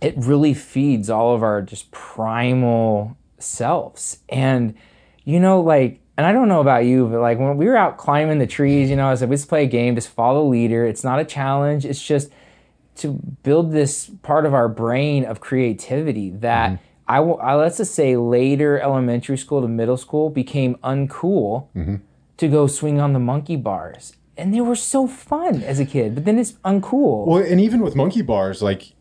[0.00, 4.18] it really feeds all of our just primal selves.
[4.28, 4.74] And
[5.24, 7.98] you know, like, and I don't know about you, but like when we were out
[7.98, 10.86] climbing the trees, you know, I said, let's play a game, just follow the leader.
[10.86, 11.84] It's not a challenge.
[11.84, 12.30] It's just
[13.00, 16.84] to build this part of our brain of creativity that mm-hmm.
[17.08, 21.96] I will, I, let's just say later elementary school to middle school became uncool mm-hmm.
[22.36, 24.14] to go swing on the monkey bars.
[24.36, 27.26] And they were so fun as a kid, but then it's uncool.
[27.26, 28.92] Well, and even with monkey bars, like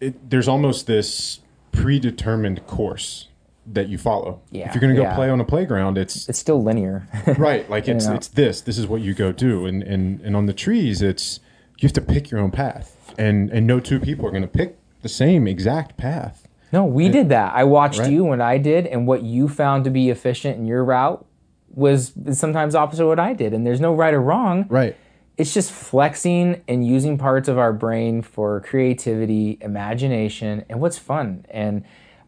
[0.00, 1.40] it, there's almost this
[1.72, 3.28] predetermined course
[3.66, 4.40] that you follow.
[4.50, 5.14] Yeah, if you're going to go yeah.
[5.14, 7.06] play on a playground, it's it's still linear.
[7.38, 7.68] right.
[7.68, 8.14] Like it's know.
[8.14, 8.60] it's this.
[8.60, 9.66] This is what you go do.
[9.66, 11.40] And and and on the trees, it's
[11.78, 12.95] you have to pick your own path.
[13.18, 16.48] And and no two people are going to pick the same exact path.
[16.72, 17.54] No, we did that.
[17.54, 18.10] I watched Right.
[18.10, 21.24] you when I did, and what you found to be efficient in your route
[21.72, 23.52] was sometimes opposite of what I did.
[23.54, 24.66] And there's no right or wrong.
[24.68, 24.96] Right.
[25.38, 31.44] it's just flexing and using parts of our brain for creativity, imagination, and what's fun.
[31.50, 31.84] And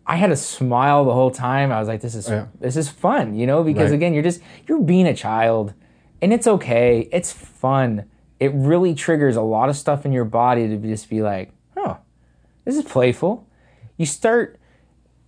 [0.07, 1.73] I had a smile the whole time.
[1.73, 2.47] I was like, this is Yeah.
[2.61, 3.97] this is fun, you know, because Right.
[3.97, 5.73] again, you're just you're being a child
[6.21, 7.09] and it's okay.
[7.11, 8.05] It's fun.
[8.41, 11.99] It really triggers a lot of stuff in your body to just be like, oh,
[12.65, 13.47] this is playful.
[13.97, 14.59] You start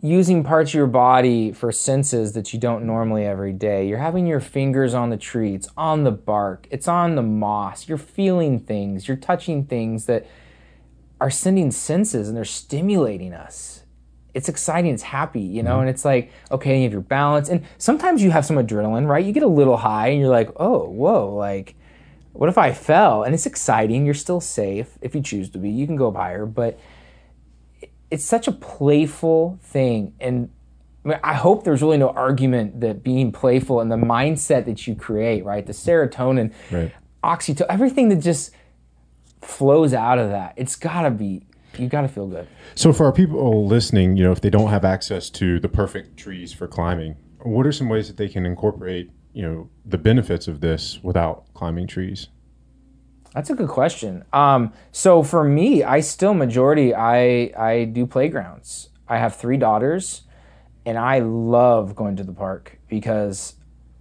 [0.02, 3.86] using parts of your body for senses that you don't normally every day.
[3.86, 7.88] You're having your fingers on the tree, it's on the bark, it's on the moss.
[7.88, 10.26] You're feeling things, you're touching things that
[11.20, 13.84] are sending senses and they're stimulating us.
[14.32, 15.80] It's exciting, it's happy, you know, mm-hmm.
[15.80, 17.48] and it's like, okay, you have your balance.
[17.48, 19.24] And sometimes you have some adrenaline, right?
[19.24, 21.74] You get a little high and you're like, oh, whoa, like,
[22.40, 23.22] what if I fell?
[23.22, 24.06] And it's exciting.
[24.06, 25.68] You're still safe if you choose to be.
[25.68, 26.80] You can go up higher, but
[28.10, 30.48] it's such a playful thing and
[31.04, 34.86] I, mean, I hope there's really no argument that being playful and the mindset that
[34.86, 36.92] you create right the serotonin Right.
[37.22, 38.52] oxytocin everything that just
[39.42, 41.42] flows out of that it's got to be
[41.78, 44.70] you got to feel good So for our people listening, you know, if they don't
[44.70, 48.44] have access to the perfect trees for climbing, what are some ways that they can
[48.46, 52.28] incorporate, you know, the benefits of this without climbing trees?
[53.34, 54.24] That's a good question.
[54.32, 58.88] Um, so for me, I still majority I I do playgrounds.
[59.08, 60.22] I have three daughters,
[60.84, 63.54] and I love going to the park because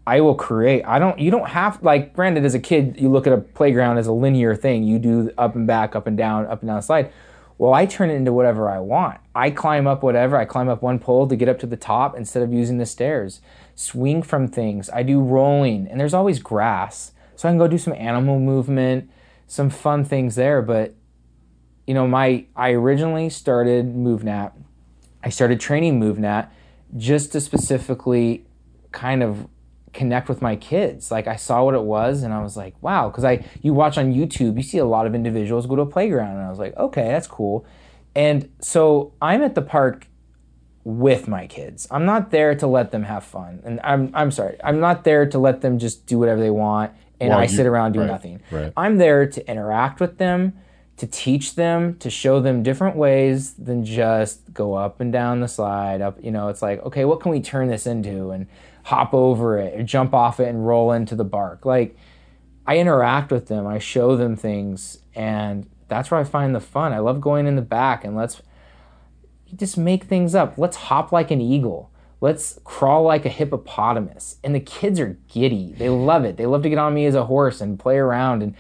[0.08, 0.84] I will create.
[0.86, 1.20] I don't.
[1.20, 2.14] You don't have like.
[2.14, 4.84] Granted, as a kid, you look at a playground as a linear thing.
[4.84, 7.12] You do up and back, up and down, up and down slide.
[7.60, 9.20] Well, I turn it into whatever I want.
[9.36, 10.38] I climb up whatever.
[10.38, 12.86] I climb up one pole to get up to the top instead of using the
[12.86, 13.42] stairs.
[13.80, 14.90] Swing from things.
[14.90, 19.10] I do rolling, and there's always grass, so I can go do some animal movement,
[19.48, 20.62] some fun things there.
[20.62, 20.96] But
[21.88, 24.52] you know, my I originally started MovNat.
[25.24, 26.50] I started training MovNat
[26.98, 28.46] just to specifically
[28.92, 29.48] kind of
[29.94, 31.10] connect with my kids.
[31.10, 33.98] Like I saw what it was and I was like, wow, cuz I you watch
[33.98, 36.60] on YouTube, you see a lot of individuals go to a playground and I was
[36.60, 37.66] like, okay, that's cool.
[38.14, 40.09] And so I'm at the park
[40.90, 41.88] with my kids.
[41.92, 43.62] I'm not there to let them have fun.
[43.64, 44.58] And I'm I'm sorry.
[44.64, 47.50] I'm not there to let them just do whatever they want and While I you-
[47.50, 48.42] sit around do right, nothing.
[48.52, 48.74] right.
[48.76, 50.54] I'm there to interact with them,
[50.98, 55.48] to teach them, to show them different ways than just go up and down the
[55.48, 56.02] slide.
[56.02, 58.48] Up, you know, it's like, okay, what can we turn this into and
[58.84, 61.66] hop over it or jump off it and roll into the bark.
[61.66, 61.96] Like
[62.66, 66.94] I interact with them, I show them things and that's where I find the fun.
[66.94, 68.42] I love going in the back and let's
[69.56, 70.58] just make things up.
[70.58, 71.92] Let's hop like an eagle.
[72.22, 74.38] Let's crawl like a hippopotamus.
[74.44, 75.74] And the kids are giddy.
[75.78, 76.38] They love it.
[76.38, 78.44] They love to get on me as a horse and play around.
[78.44, 78.56] And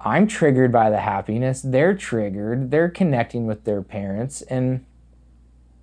[0.00, 1.62] I'm triggered by the happiness.
[1.62, 2.70] They're triggered.
[2.70, 4.42] They're connecting with their parents.
[4.42, 4.84] And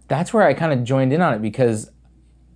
[0.08, 1.92] that's where I kind of joined in on it because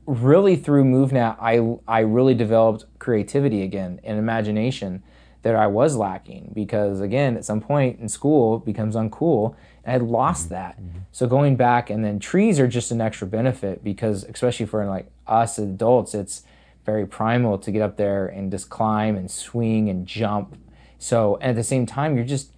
[0.06, 5.04] really through MovNat, I, I really developed creativity again and imagination
[5.42, 9.56] that I was lacking because again, at some point in school it becomes uncool
[9.90, 10.54] I had lost mm-hmm.
[10.54, 10.80] that.
[10.80, 11.00] Mm-hmm.
[11.12, 15.10] So going back and then trees are just an extra benefit because especially for like
[15.28, 16.44] us adults, it's
[16.86, 20.58] very primal to get up there and just climb and swing and jump.
[21.00, 22.52] So and at the same time, you're just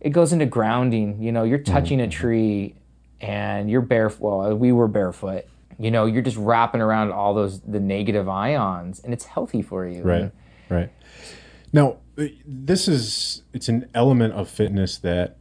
[0.00, 1.22] it goes into grounding.
[1.22, 1.72] You know, you're mm-hmm.
[1.72, 2.74] touching a tree
[3.20, 4.20] and you're barefoot.
[4.20, 5.46] Well, we were barefoot.
[5.78, 9.86] You know, you're just wrapping around all those the negative ions, and it's healthy for
[9.86, 10.02] you.
[10.02, 10.32] Right.
[10.68, 10.90] Right.
[11.72, 15.36] Now, this is it's an element of fitness that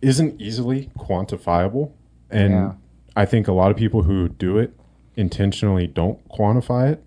[0.00, 1.92] isn't easily quantifiable,
[2.30, 2.72] and Yeah.
[3.16, 4.72] I think a lot of people who do it
[5.16, 7.04] intentionally don't quantify it.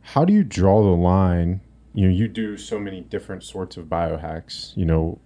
[0.00, 1.60] How do you draw the line?
[1.94, 4.76] You know, you do so many different sorts of biohacks.
[4.76, 5.18] You know,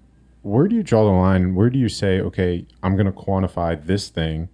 [0.43, 1.55] where do you draw the line?
[1.55, 4.49] Where do you say, okay, I'm going to quantify this thing,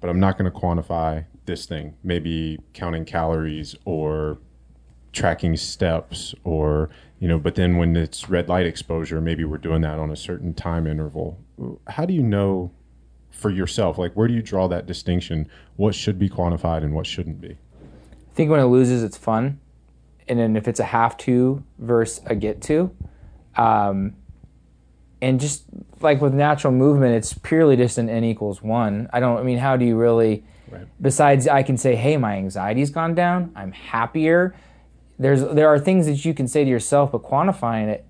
[0.00, 1.94] but I'm not going to quantify this thing?
[2.04, 4.38] Maybe counting calories or
[5.12, 9.80] tracking steps or you know but then when it's red light exposure maybe we're doing
[9.80, 11.38] that on a certain time interval
[11.88, 12.70] how do you know
[13.30, 17.06] for yourself like where do you draw that distinction what should be quantified and what
[17.06, 17.56] shouldn't be
[18.32, 19.58] I think when it loses, it's fun,
[20.28, 22.94] and then if it's a have to versus a get to,
[23.56, 24.14] um,
[25.20, 25.64] and just
[26.00, 29.08] like with natural movement, it's purely just an n equals one.
[29.12, 29.38] I don't.
[29.38, 30.44] I mean, how do you really?
[30.70, 30.86] Right.
[31.00, 33.50] Besides, I can say, hey, my anxiety's gone down.
[33.56, 34.54] I'm happier.
[35.18, 38.04] There's there are things that you can say to yourself, but quantifying it,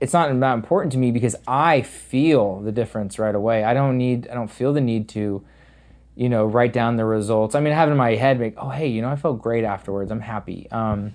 [0.00, 3.64] it's not that important to me because I feel the difference right away.
[3.64, 4.28] I don't need.
[4.28, 5.44] I don't feel the need to
[6.16, 7.54] you know, write down the results.
[7.54, 9.40] I mean, I have it in my head, like, oh, hey, you know, I felt
[9.40, 10.10] great afterwards.
[10.10, 10.66] I'm happy.
[10.72, 11.12] Um,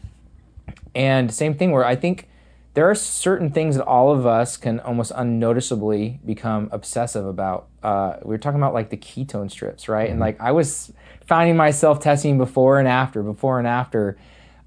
[0.94, 2.30] and same thing where I think
[2.76, 7.68] there are certain things that all of us can almost unnoticeably become obsessive about.
[7.82, 10.10] Uh, we were talking about like the ketone strips, right?
[10.10, 10.94] And like I was
[11.26, 14.18] finding myself testing before and after, before and after.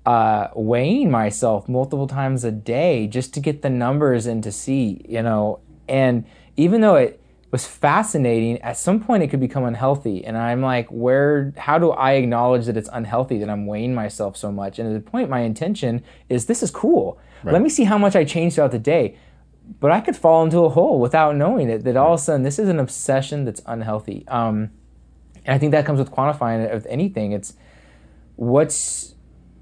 [0.06, 5.04] Uh, weighing myself multiple times a day just to get the numbers and to see,
[5.08, 5.60] you know.
[5.88, 6.24] And
[6.56, 10.24] even though it was fascinating, at some point it could become unhealthy.
[10.24, 14.36] And I'm like, where, how do I acknowledge that it's unhealthy that I'm weighing myself
[14.36, 14.78] so much?
[14.78, 17.18] And at the point, my intention is this is cool.
[17.44, 19.18] Let me see how much I change throughout the day.
[19.78, 21.84] But I could fall into a hole without knowing it.
[21.84, 24.26] That all of a sudden this is an obsession that's unhealthy.
[24.28, 24.70] Um,
[25.44, 27.32] and I think that comes with quantifying it with anything.
[27.32, 27.54] It's
[28.36, 29.13] what's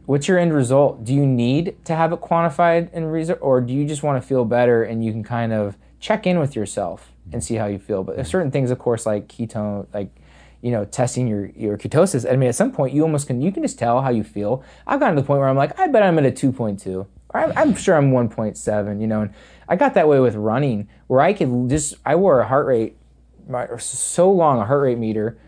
[0.06, 1.04] what's your end result?
[1.04, 4.26] Do you need to have it quantified in result, or do you just want to
[4.26, 7.78] feel better and you can kind of check in with yourself and see how you
[7.78, 8.02] feel?
[8.02, 8.32] But there's mm-hmm.
[8.32, 10.10] certain things, of course, like ketone, like
[10.60, 12.30] you know, testing your your ketosis.
[12.30, 14.62] I mean, at some point, you almost can you can just tell how you feel.
[14.86, 17.06] I've gotten to the point where I'm like, I bet I'm at a 2.2, or
[17.34, 19.00] I'm, I'm sure I'm 1.7.
[19.00, 19.34] You know, and
[19.68, 22.96] I got that way with running, where I could just I wore a heart rate,
[23.48, 25.38] my, so long a heart rate meter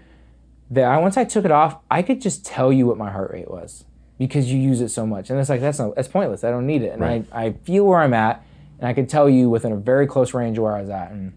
[0.71, 3.31] that I once I took it off, I could just tell you what my heart
[3.33, 3.85] rate was
[4.19, 5.31] because you use it so much.
[5.31, 6.45] And it's like that's not that's pointless.
[6.45, 6.93] I don't need it.
[6.93, 7.25] And Right.
[7.33, 8.45] I, I feel where I'm at
[8.79, 11.11] and I could tell you within a very close range where I was at.
[11.11, 11.33] And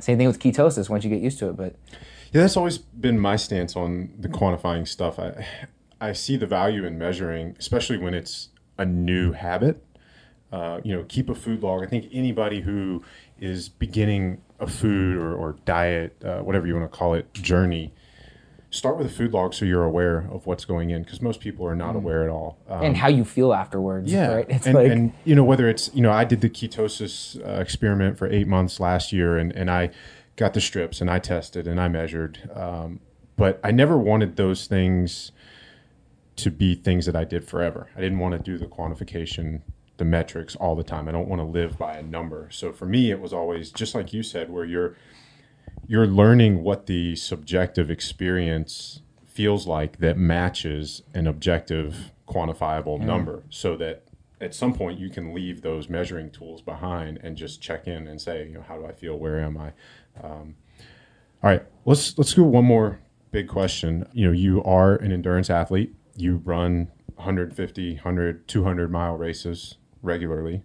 [0.00, 1.56] same thing with ketosis once you get used to it.
[1.56, 1.76] But
[2.32, 5.18] Yeah, that's always been my stance on the quantifying stuff.
[5.18, 5.46] I
[6.00, 9.84] I see the value in measuring, especially when it's a new habit.
[10.50, 11.82] Uh, you know, keep a food log.
[11.82, 13.02] I think anybody who
[13.40, 17.94] is beginning a food or, or diet, uh, whatever you want to call it, journey,
[18.72, 21.66] start with a food log so you're aware of what's going in because most people
[21.66, 22.58] are not aware at all.
[22.68, 24.10] Um, and how you feel afterwards.
[24.10, 24.46] yeah, Right.
[24.48, 27.60] It's and, like and you know whether it's you know I did the ketosis uh,
[27.60, 29.90] experiment for eight months last year, and and I
[30.36, 33.00] got the strips and I tested and I measured, um,
[33.36, 35.30] but I never wanted those things
[36.36, 37.90] to be things that I did forever.
[37.94, 39.60] I didn't want to do the quantification,
[39.98, 41.06] the metrics all the time.
[41.06, 42.48] I don't want to live by a number.
[42.50, 44.96] So for me, it was always just like you said, where you're
[45.86, 53.76] you're learning what the subjective experience feels like that matches an objective quantifiable number so
[53.76, 54.04] that
[54.40, 58.20] at some point you can leave those measuring tools behind and just check in and
[58.20, 59.18] say you know how do i feel?
[59.18, 59.72] Where am i?
[60.22, 60.56] Um,
[61.42, 64.06] all right let's let's do one more big question.
[64.12, 65.94] You know you are an endurance athlete.
[66.16, 70.62] You run 150 100 200 mile races regularly.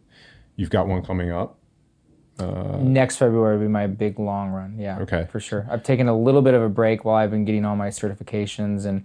[0.55, 1.57] You've got one coming up
[2.39, 4.75] Uh, next February will be my big long run.
[4.77, 4.99] Yeah.
[4.99, 5.27] Okay.
[5.31, 5.67] For sure.
[5.69, 8.85] I've taken a little bit of a break while I've been getting all my certifications
[8.85, 9.03] and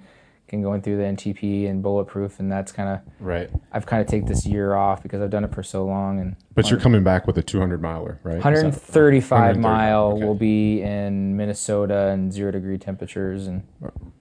[0.52, 4.06] can going through the NTP and bulletproof and that's kind of right I've kind of
[4.06, 7.02] take this year off because I've done it for so long and but you're coming
[7.02, 10.24] back with a 200 miler right Is that- 135 mile okay.
[10.26, 13.62] will be in Minnesota and zero degree temperatures and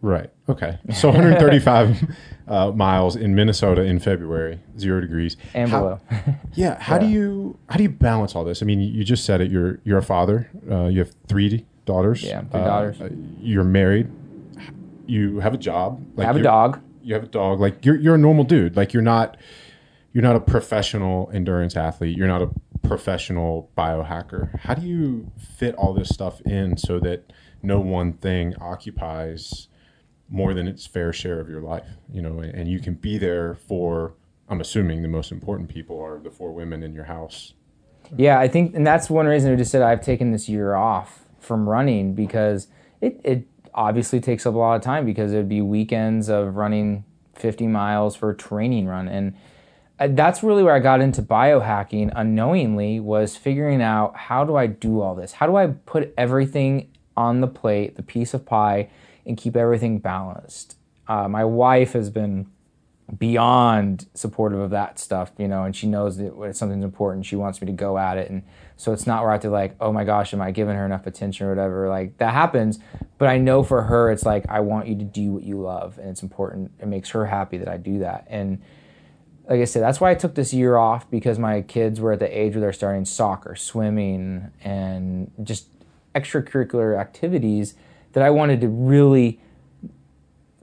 [0.04, 0.32] Right.
[0.50, 0.80] Okay.
[0.96, 2.16] So 135
[2.48, 5.38] uh, miles in Minnesota in February, zero degrees.
[5.54, 6.00] and How- below.
[6.54, 6.82] Yeah.
[6.82, 8.64] How do you how do you balance all this?
[8.64, 9.52] I mean, you just said it.
[9.52, 10.50] You're you're a father.
[10.70, 12.24] Uh, you have three daughters.
[12.24, 13.00] Yeah, three daughters.
[13.00, 13.10] uh,
[13.40, 14.10] You're married.
[15.12, 16.02] You have a job.
[16.16, 16.80] Like have a dog.
[17.04, 17.60] You have a dog.
[17.60, 18.78] Like you're you're a normal dude.
[18.78, 19.36] Like you're not
[20.14, 22.18] you're not a professional endurance athlete.
[22.18, 22.50] You're not a
[22.82, 24.58] professional biohacker.
[24.62, 29.68] How do you fit all this stuff in so that no one thing occupies
[30.30, 31.90] more than its fair share of your life?
[32.10, 34.14] You know, and you can be there for.
[34.48, 37.54] I'm assuming the most important people are the four women in your house.
[38.16, 41.26] Yeah, I think, and that's one reason I just said I've taken this year off
[41.40, 42.68] from running because
[43.02, 47.04] it, it obviously takes up a lot of time because it'd be weekends of running
[47.36, 49.08] 50 miles for a training run.
[49.08, 49.36] And
[50.00, 54.68] uh, that's really where I got into biohacking unknowingly was figuring out how do I
[54.68, 55.34] do all this?
[55.34, 58.90] How do I put everything on the plate, the piece of pie,
[59.26, 60.76] and keep everything balanced?
[61.08, 62.48] Uh, my wife has been
[63.18, 67.62] beyond supportive of that stuff, you know, and she knows that something's important, she wants
[67.62, 68.30] me to go at it.
[68.30, 68.44] And
[68.82, 70.88] so it's not where I have to like, oh my gosh, am I giving her
[70.88, 71.88] enough attention or whatever?
[71.88, 72.80] Like that happens.
[73.20, 76.00] But I know for her, it's like, I want you to do what you love.
[76.00, 76.72] And it's important.
[76.80, 78.26] It makes her happy that I do that.
[78.28, 78.60] And
[79.48, 82.18] like I said, that's why I took this year off because my kids were at
[82.18, 85.68] the age where they're starting soccer, swimming, and just
[86.16, 87.76] extracurricular activities
[88.14, 89.40] that I wanted to really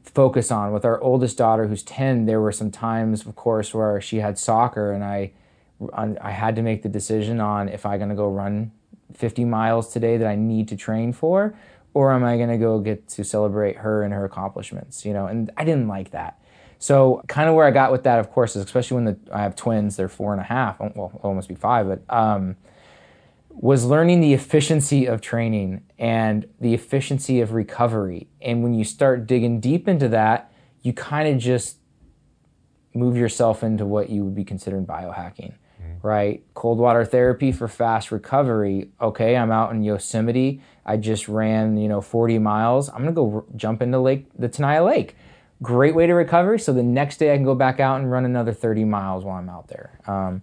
[0.03, 0.73] focus on.
[0.73, 4.41] With our oldest daughter, who's 10, there were some times, of course, where she had
[4.41, 5.31] soccer, and I,
[5.93, 8.73] I had to make the decision on if I'm going to go run
[9.15, 11.55] 50 miles today that I need to train for,
[11.95, 15.27] or am I going to go get to celebrate her and her accomplishments, you know?
[15.27, 16.41] And I didn't like that.
[16.81, 19.43] So, kind of where I got with that, of course, is especially when the, I
[19.43, 22.57] have twins, they're four and a half, well, almost be five, but um,
[23.51, 28.29] was learning the efficiency of training and the efficiency of recovery.
[28.41, 30.53] And when you start digging deep into that,
[30.83, 31.79] you kind of just
[32.95, 35.55] move yourself into what you would be considering biohacking,
[36.03, 36.43] right?
[36.55, 38.91] Cold water therapy for fast recovery.
[39.01, 40.61] Okay, I'm out in Yosemite.
[40.85, 42.89] I just ran, you know, 40 miles.
[42.89, 45.17] I'm gonna go r- jump into Lake, the Tenaya Lake.
[45.61, 46.57] great way to recover.
[46.57, 49.37] So the next day I can go back out and run another 30 miles while
[49.37, 49.99] I'm out there.
[50.07, 50.43] Um,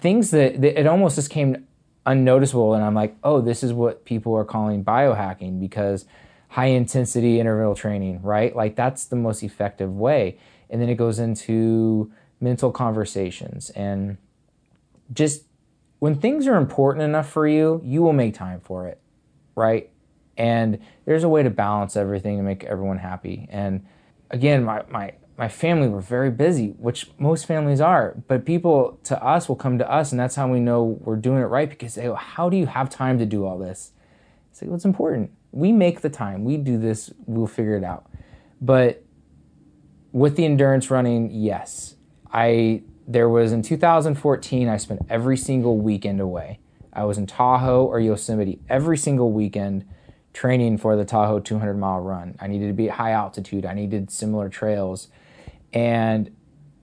[0.00, 1.66] things that, that it almost just came
[2.06, 6.04] unnoticeable, and I'm like, oh, this is what people are calling biohacking because
[6.48, 8.54] high intensity interval training, right?
[8.54, 10.38] Like that's the most effective way.
[10.68, 14.18] And then it goes into mental conversations and
[15.12, 15.44] just
[15.98, 19.00] when things are important enough for you, you will make time for it,
[19.54, 19.90] right?
[20.36, 23.46] And there's a way to balance everything to make everyone happy.
[23.50, 23.86] And
[24.30, 29.22] again, my, my, my family were very busy, which most families are, but people to
[29.22, 31.94] us will come to us, and that's how we know we're doing it right because
[31.94, 33.92] they go, How do you have time to do all this?
[34.50, 35.30] It's like, well, it's important.
[35.52, 38.10] We make the time, we do this, we'll figure it out.
[38.60, 39.02] But
[40.12, 41.96] with the endurance running, yes,
[42.32, 46.60] I there was in 2014, I spent every single weekend away.
[46.92, 49.84] I was in Tahoe or Yosemite every single weekend
[50.32, 52.36] training for the Tahoe 200 mile run.
[52.40, 55.08] I needed to be at high altitude, I needed similar trails.
[55.72, 56.34] And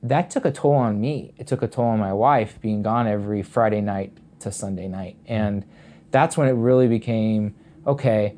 [0.03, 1.34] that took a toll on me.
[1.38, 5.15] It took a toll on my wife being gone every Friday night to Sunday night.
[5.28, 5.65] And
[6.11, 7.55] that's when it really became
[7.86, 8.36] okay,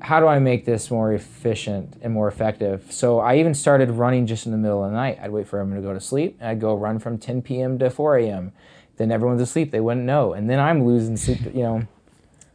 [0.00, 2.90] how do I make this more efficient and more effective?
[2.90, 5.18] So I even started running just in the middle of the night.
[5.20, 7.78] I'd wait for everyone to go to sleep, and I'd go run from 10 p.m.
[7.78, 8.52] to 4 a.m.
[8.96, 11.44] Then everyone's asleep; they wouldn't know, and then I'm losing sleep.
[11.46, 11.82] You know,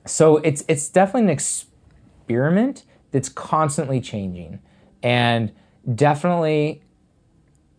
[0.05, 4.59] so it's it's definitely an experiment that's constantly changing,
[5.03, 5.51] and
[5.95, 6.81] definitely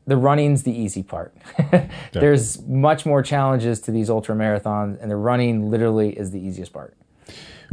[0.06, 1.34] the running's the easy part.
[2.12, 6.72] There's much more challenges to these ultra marathons, and the running literally is the easiest
[6.72, 6.96] part.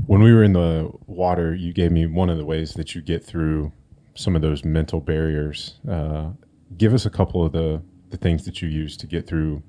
[0.08, 3.02] When we were in the water, you gave me one of the ways that you
[3.02, 3.72] get through
[4.16, 5.76] some of those mental barriers.
[5.90, 6.32] Uh,
[6.78, 9.64] give us a couple of the, the things that you use to get through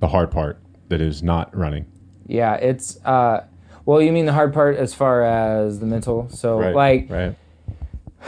[0.00, 1.86] the hard part that is not running.
[2.26, 3.44] Yeah, it's uh,
[3.84, 6.28] well, you mean the hard part as far as the mental.
[6.30, 7.36] So Right, like right.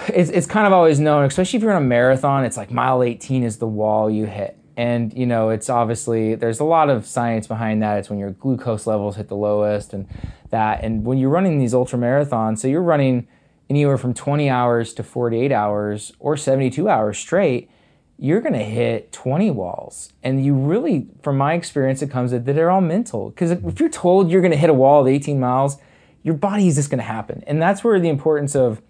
[0.09, 3.03] it's it's kind of always known, especially if you're in a marathon, it's like mile
[3.03, 4.59] 18 is the wall you hit.
[4.77, 7.99] And you know, it's obviously there's a lot of science behind that.
[7.99, 10.07] It's when your glucose levels hit the lowest and
[10.51, 10.85] that.
[10.85, 13.27] And when you're running these ultra marathons, so you're running
[13.69, 17.71] anywhere from 20 hours to 48 hours or 72 hours straight,
[18.19, 20.13] you're going to hit 20 walls.
[20.23, 23.31] And you really, from my experience, it comes that they're all mental.
[23.31, 25.79] Because if you're told you're going to hit a wall at 18 miles,
[26.23, 27.45] your body is just going to happen.
[27.47, 28.81] And that's where the importance of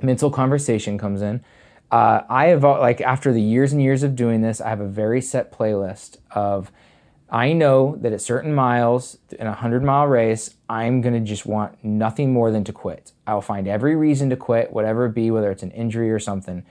[0.00, 1.44] mental conversation comes in.
[1.94, 4.88] Uh, I have like after the years and years of doing this, I have a
[4.88, 6.72] very set playlist of.
[7.30, 11.82] I know that at certain miles in a hundred mile race, I'm gonna just want
[11.84, 13.12] nothing more than to quit.
[13.28, 16.64] I'll find every reason to quit, whatever it be, whether it's an injury or something.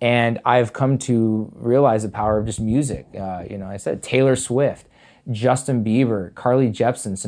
[0.00, 3.06] And I've come to realize the power of just music.
[3.14, 4.86] Uh, you know, I said Taylor Swift,
[5.30, 7.18] Justin Bieber, Carly Jepsen,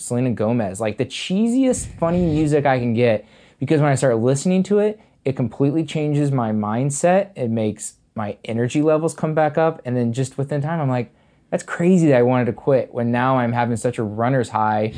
[0.00, 3.26] Selena Gomez, like the cheesiest, funny music I can get.
[3.58, 4.98] Because when I start listening to it,
[5.28, 7.32] it completely changes my mindset.
[7.36, 9.82] It makes my energy levels come back up.
[9.84, 11.12] And then just within time, I'm like,
[11.50, 14.94] that's crazy that I wanted to quit when now I'm having such a runner's high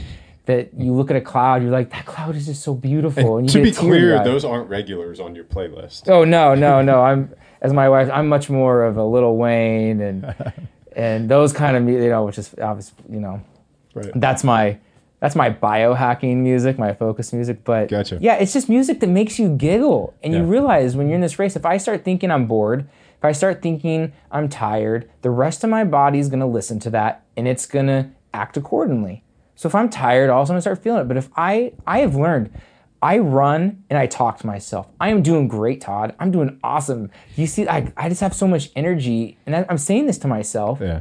[0.47, 3.39] that you look at a cloud, you're like, that cloud is just so beautiful.
[3.39, 6.09] And you to be clear, those aren't regulars on your playlist.
[6.09, 7.03] Oh no, no, no.
[7.03, 8.09] I'm as my wife.
[8.13, 10.33] I'm much more of a Lil Wayne and
[10.95, 13.43] and those kind of you know, which is obviously you know,
[13.95, 14.13] Right.
[14.15, 14.79] that's my
[15.21, 17.63] that's my biohacking music, my focus music.
[17.65, 18.19] But Gotcha.
[18.21, 21.39] yeah, it's just music that makes you giggle, and you realize when you're in this
[21.39, 25.63] race, if I start thinking I'm bored, if I start thinking I'm tired, the rest
[25.63, 29.23] of my body's gonna listen to that, and it's gonna act accordingly.
[29.57, 31.09] So if I'm tired, also I'm gonna start feeling it.
[31.09, 32.51] But if I I have learned.
[33.03, 34.87] I run and I talk to myself.
[35.01, 36.15] I am doing great, Todd.
[36.21, 37.11] I'm doing awesome.
[37.35, 40.29] You see, I, I just have so much energy, and I, I'm saying this to
[40.29, 41.01] myself, Yeah.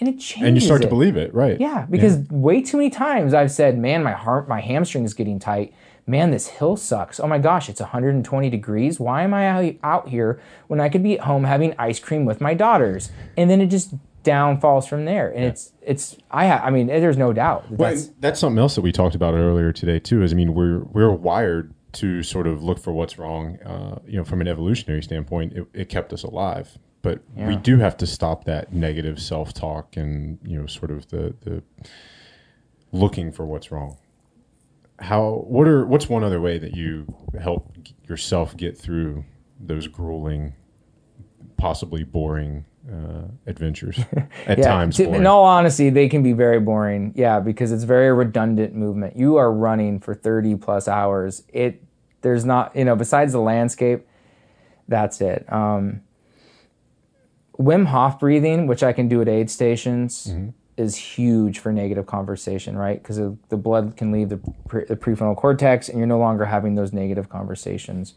[0.00, 0.48] And it changes.
[0.48, 1.60] And you start to believe it, right?
[1.60, 5.38] Yeah, because way too many times I've said, "Man, my heart, my hamstring is getting
[5.38, 5.72] tight.
[6.06, 7.20] Man, this hill sucks.
[7.20, 8.98] Oh my gosh, it's 120 degrees.
[8.98, 12.40] Why am I out- here when I could be at home having ice cream with
[12.40, 15.30] my daughters?" And then it just downfalls from there.
[15.30, 17.68] And it's it's I ha- I mean, there's no doubt.
[17.70, 20.22] that Well, That's, that's something else that we talked about earlier today too.
[20.22, 23.58] Is I mean, we're we're wired to sort of look for what's wrong.
[23.62, 26.78] Uh, you know, from an evolutionary standpoint, it, it kept us alive.
[27.02, 31.08] But we do have to stop that negative self talk and you know, sort of
[31.08, 31.62] the the
[32.92, 33.96] looking for what's wrong.
[34.98, 35.44] How?
[35.46, 35.86] What are?
[35.86, 37.06] What's one other way that you
[37.40, 37.74] help
[38.06, 39.24] yourself get through
[39.58, 40.52] those grueling,
[41.56, 43.98] possibly boring uh, adventures
[44.46, 44.98] at yeah, times?
[44.98, 45.14] boring.
[45.14, 47.14] in all honesty, they can be very boring.
[47.16, 49.16] Yeah, because it's very redundant movement.
[49.16, 51.44] You are running for 30 plus hours.
[51.48, 51.82] It
[52.20, 54.06] there's not, you know, besides the landscape,
[54.88, 55.50] that's it.
[55.50, 56.02] Um,
[57.60, 60.32] Wim Hof breathing, which I can do at aid stations,
[60.76, 63.02] is huge for negative conversation, right?
[63.02, 66.74] Because the blood can leave the, pre- the prefrontal cortex, and you're no longer having
[66.74, 68.14] those negative conversations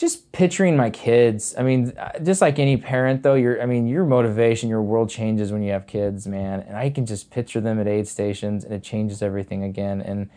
[0.00, 1.54] just picturing my kids.
[1.58, 5.10] I mean, uh, just like any parent, though, your I mean, your motivation, your world
[5.10, 6.60] changes when you have kids, man.
[6.60, 10.00] And I can just picture them at aid stations, and it changes everything again.
[10.00, 10.30] And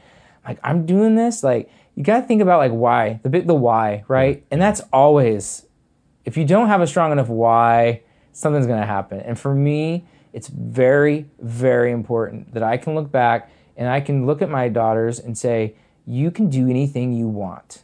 [0.45, 1.43] like, I'm doing this.
[1.43, 4.43] Like, you got to think about like why the bit the why, right?
[4.51, 5.65] And that's always
[6.25, 8.01] if you don't have a strong enough why,
[8.31, 9.19] something's going to happen.
[9.19, 14.25] And for me, it's very, very important that I can look back and I can
[14.25, 17.83] look at my daughters and say, you can do anything you want.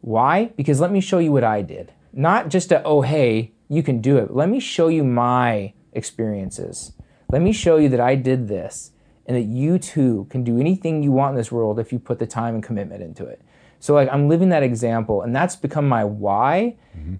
[0.00, 0.46] Why?
[0.56, 1.92] Because let me show you what I did.
[2.12, 4.32] Not just a, oh, hey, you can do it.
[4.32, 6.92] Let me show you my experiences.
[7.30, 8.92] Let me show you that I did this
[9.26, 12.18] and that you too can do anything you want in this world if you put
[12.18, 13.42] the time and commitment into it.
[13.80, 16.76] So, like, I'm living that example, and that's become my why.
[16.96, 17.16] Mm-hmm.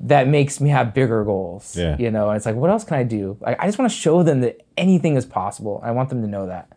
[0.00, 1.76] That makes me have bigger goals.
[1.76, 1.96] Yeah.
[1.98, 3.36] You know, and it's like, what else can I do?
[3.40, 5.80] Like, I just want to show them that anything is possible.
[5.82, 6.68] I want them to know that.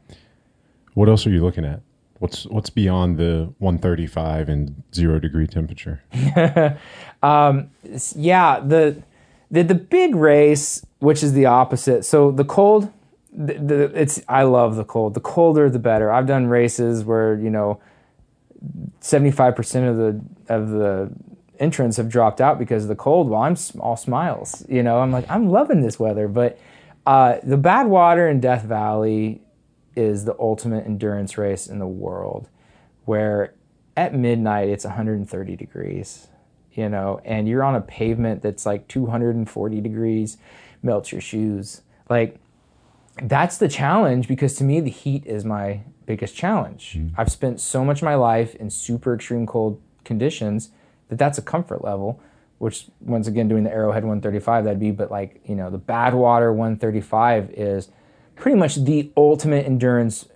[0.93, 1.81] What else are you looking at?
[2.19, 6.03] What's what's beyond the 135 and zero degree temperature?
[7.23, 7.71] um,
[8.15, 9.01] yeah, the,
[9.49, 12.05] the the big race, which is the opposite.
[12.05, 12.91] So the cold,
[13.33, 15.15] the, the, it's I love the cold.
[15.15, 16.11] The colder, the better.
[16.11, 17.81] I've done races where you know,
[18.99, 21.11] 75 percent of the of the
[21.61, 23.29] entrants have dropped out because of the cold.
[23.29, 24.65] Well, I'm all smiles.
[24.67, 26.59] You know, I'm like I'm loving this weather, but
[27.05, 29.41] uh, the Badwater in Death Valley
[29.95, 32.49] is the ultimate endurance race in the world
[33.05, 33.53] where
[33.97, 36.27] at midnight it's 130 degrees
[36.73, 40.37] you know and you're on a pavement that's like 240 degrees
[40.81, 42.37] melts your shoes like
[43.23, 47.11] that's the challenge because to me the heat is my biggest challenge mm.
[47.17, 50.71] i've spent so much of my life in super extreme cold conditions
[51.11, 52.19] that that's a comfort level
[52.57, 56.49] which once again doing the arrowhead 135 that'd be but like you know the badwater
[56.49, 57.89] 135 is
[58.35, 60.27] pretty much the ultimate endurance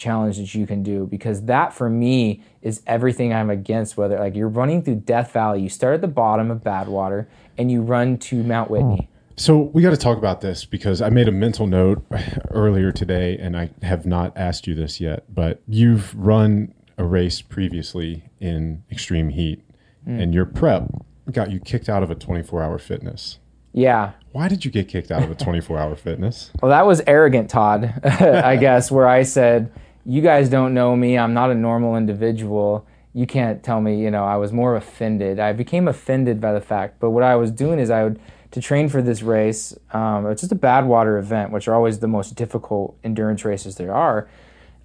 [0.00, 3.96] challenge that you can do because that for me is everything I'm against.
[3.96, 7.70] Whether like you're running through Death Valley, you start at the bottom of Badwater and
[7.70, 8.74] you run to Mount hmm.
[8.74, 9.08] Whitney.
[9.36, 12.04] So we got to talk about this because I made a mental note
[12.50, 15.32] earlier today, and I have not asked you this yet.
[15.32, 19.62] But you've run a race previously in extreme heat,
[20.06, 20.20] mm.
[20.20, 20.90] and your prep
[21.30, 23.38] got you kicked out of a 24-hour fitness.
[23.72, 24.12] Yeah.
[24.32, 26.50] Why did you get kicked out of a 24 hour fitness?
[26.62, 29.72] Well, that was arrogant, Todd, I guess, where I said,
[30.04, 31.16] You guys don't know me.
[31.16, 32.86] I'm not a normal individual.
[33.12, 35.40] You can't tell me, you know, I was more offended.
[35.40, 37.00] I became offended by the fact.
[37.00, 38.20] But what I was doing is I would,
[38.52, 42.08] to train for this race, um, it's just a Badwater event, which are always the
[42.08, 44.28] most difficult endurance races there are,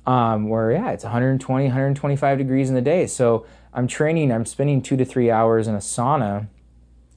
[0.08, 3.06] um, where, yeah, it's 120, 125 degrees in the day.
[3.06, 3.46] So
[3.76, 6.48] I'm training, I'm spending two to three hours in a sauna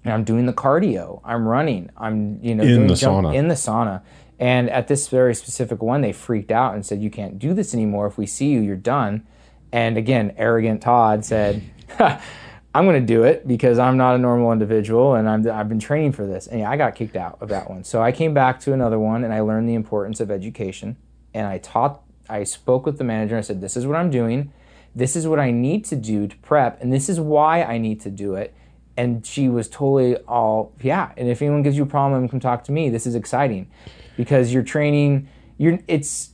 [0.05, 1.21] and I'm doing the cardio.
[1.25, 1.91] I'm running.
[1.97, 3.35] I'm you know in doing the jump, sauna.
[3.35, 4.03] in the sauna.
[4.39, 7.75] And at this very specific one, they freaked out and said, "You can't do this
[7.75, 8.07] anymore.
[8.07, 9.27] If we see you, you're done."
[9.73, 11.63] And again, arrogant Todd said,
[11.99, 15.81] "I'm going to do it because I'm not a normal individual, and I'm, I've been
[15.81, 17.85] training for this." And yeah, I got kicked out of that one.
[17.85, 20.97] So I came back to another one, and I learned the importance of education.
[21.35, 22.03] And I taught.
[22.31, 23.37] I spoke with the manager.
[23.37, 24.53] I said, "This is what I'm doing.
[24.99, 28.01] This is what I need to do to prep, and this is why I need
[28.03, 28.55] to do it."
[28.99, 32.65] and she was totally all yeah and if anyone gives you a problem come talk
[32.65, 32.91] to me.
[32.91, 33.71] This is exciting.
[34.17, 36.31] Because you're training you're it's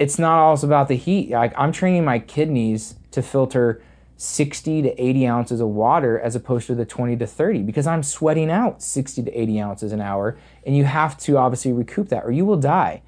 [0.00, 1.30] it's not all about the heat.
[1.30, 3.80] Like i'm training my kidneys to filter
[4.16, 8.02] 60 to 80 ounces of water as opposed to the 20 to 30 because i'm
[8.02, 12.24] sweating out 60 to 80 ounces an hour and you have to obviously recoup that
[12.24, 13.02] or you will die.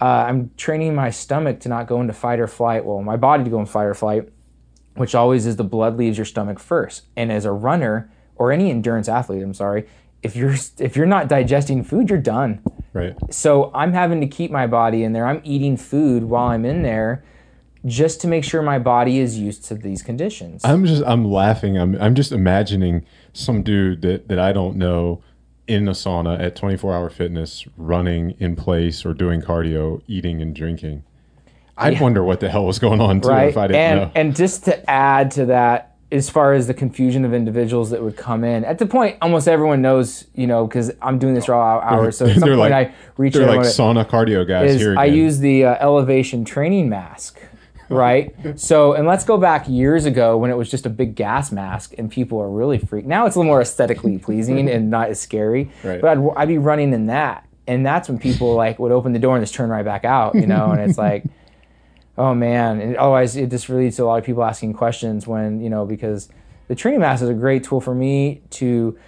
[0.00, 2.84] Uh, i'm training my stomach to not go into fight or flight.
[2.84, 4.28] Well my body to go in fight or flight
[4.98, 8.70] which always is the blood leaves your stomach first and as a runner or any
[8.70, 9.86] endurance athlete, I'm sorry,
[10.22, 12.62] if you're if you're not digesting food, you're done.
[12.92, 13.14] Right.
[13.30, 15.26] So I'm having to keep my body in there.
[15.26, 17.24] I'm eating food while I'm in there
[17.86, 20.64] just to make sure my body is used to these conditions.
[20.64, 21.76] I'm just I'm laughing.
[21.78, 25.22] I'm I'm just imagining some dude that that I don't know
[25.66, 30.54] in a sauna at 24 hour fitness running in place or doing cardio, eating and
[30.54, 31.04] drinking.
[31.78, 32.02] I'd yeah.
[32.02, 33.48] wonder what the hell was going on too right?
[33.48, 34.12] if I didn't and, know.
[34.14, 38.16] And just to add to that, as far as the confusion of individuals that would
[38.16, 41.54] come in at the point almost everyone knows you know because i'm doing this for
[41.54, 44.80] all hours so at some point like, i reach they're like sauna cardio guys is
[44.80, 47.40] here i use the uh, elevation training mask
[47.90, 51.52] right so and let's go back years ago when it was just a big gas
[51.52, 55.10] mask and people are really freaked now it's a little more aesthetically pleasing and not
[55.10, 56.00] as scary right.
[56.00, 59.18] but I'd, I'd be running in that and that's when people like would open the
[59.18, 61.24] door and just turn right back out you know and it's like
[62.18, 62.80] oh man.
[62.80, 65.86] And otherwise it just leads to a lot of people asking questions when you know
[65.86, 66.28] because
[66.66, 68.98] the training mask is a great tool for me to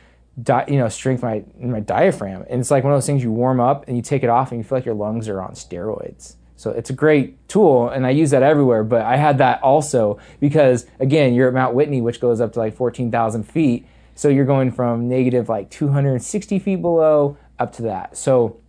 [0.42, 2.44] di- you know strengthen my my diaphragm.
[2.48, 4.52] And it's like one of those things you warm up and you take it off
[4.52, 6.36] and you feel like your lungs are on steroids.
[6.56, 10.18] So it's a great tool and i use that everywhere but i had that also
[10.40, 13.86] because again you're at mount whitney which goes up to like 14000 feet.
[14.14, 18.16] So you're going from negative like 260 feet below up to that.
[18.16, 18.59] So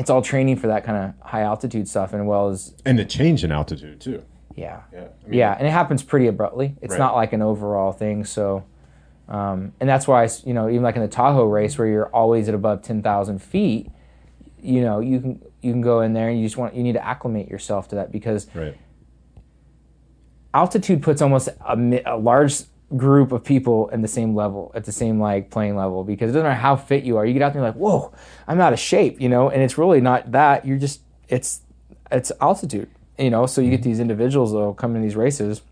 [0.00, 3.04] it's all training for that kind of high altitude stuff, and well as And the
[3.04, 4.22] change in altitude too.
[4.56, 4.98] yeah, Yeah.
[5.24, 6.76] I mean, yeah, and it happens pretty abruptly.
[6.82, 6.98] It's Right.
[6.98, 8.24] not like an overall thing.
[8.24, 8.64] So,
[9.28, 12.48] um, and that's why you know even like in the Tahoe race where you're always
[12.48, 13.88] at above ten thousand feet,
[14.60, 16.94] you know you can you can go in there and you just want you need
[16.94, 18.76] to acclimate yourself to that because Right.
[20.54, 22.62] altitude puts almost a, a large
[22.96, 26.32] group of people in the same level at the same like playing level because it
[26.32, 28.12] doesn't matter how fit you are you get out there and you're like whoa
[28.48, 31.60] i'm out of shape you know and it's really not that you're just it's
[32.10, 33.90] it's altitude you know so you get mm-hmm.
[33.90, 35.62] these individuals that'll come in these races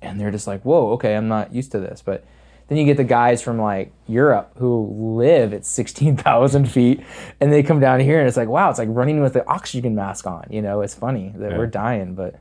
[0.00, 2.24] and they're just like whoa okay i'm not used to this but
[2.68, 7.02] then you get the guys from like Europe who live at 16,000 feet
[7.38, 9.94] and they come down here and it's like, wow, it's like running with the oxygen
[9.94, 10.46] mask on.
[10.48, 11.58] You know, it's funny that Yeah.
[11.58, 12.36] we're dying, but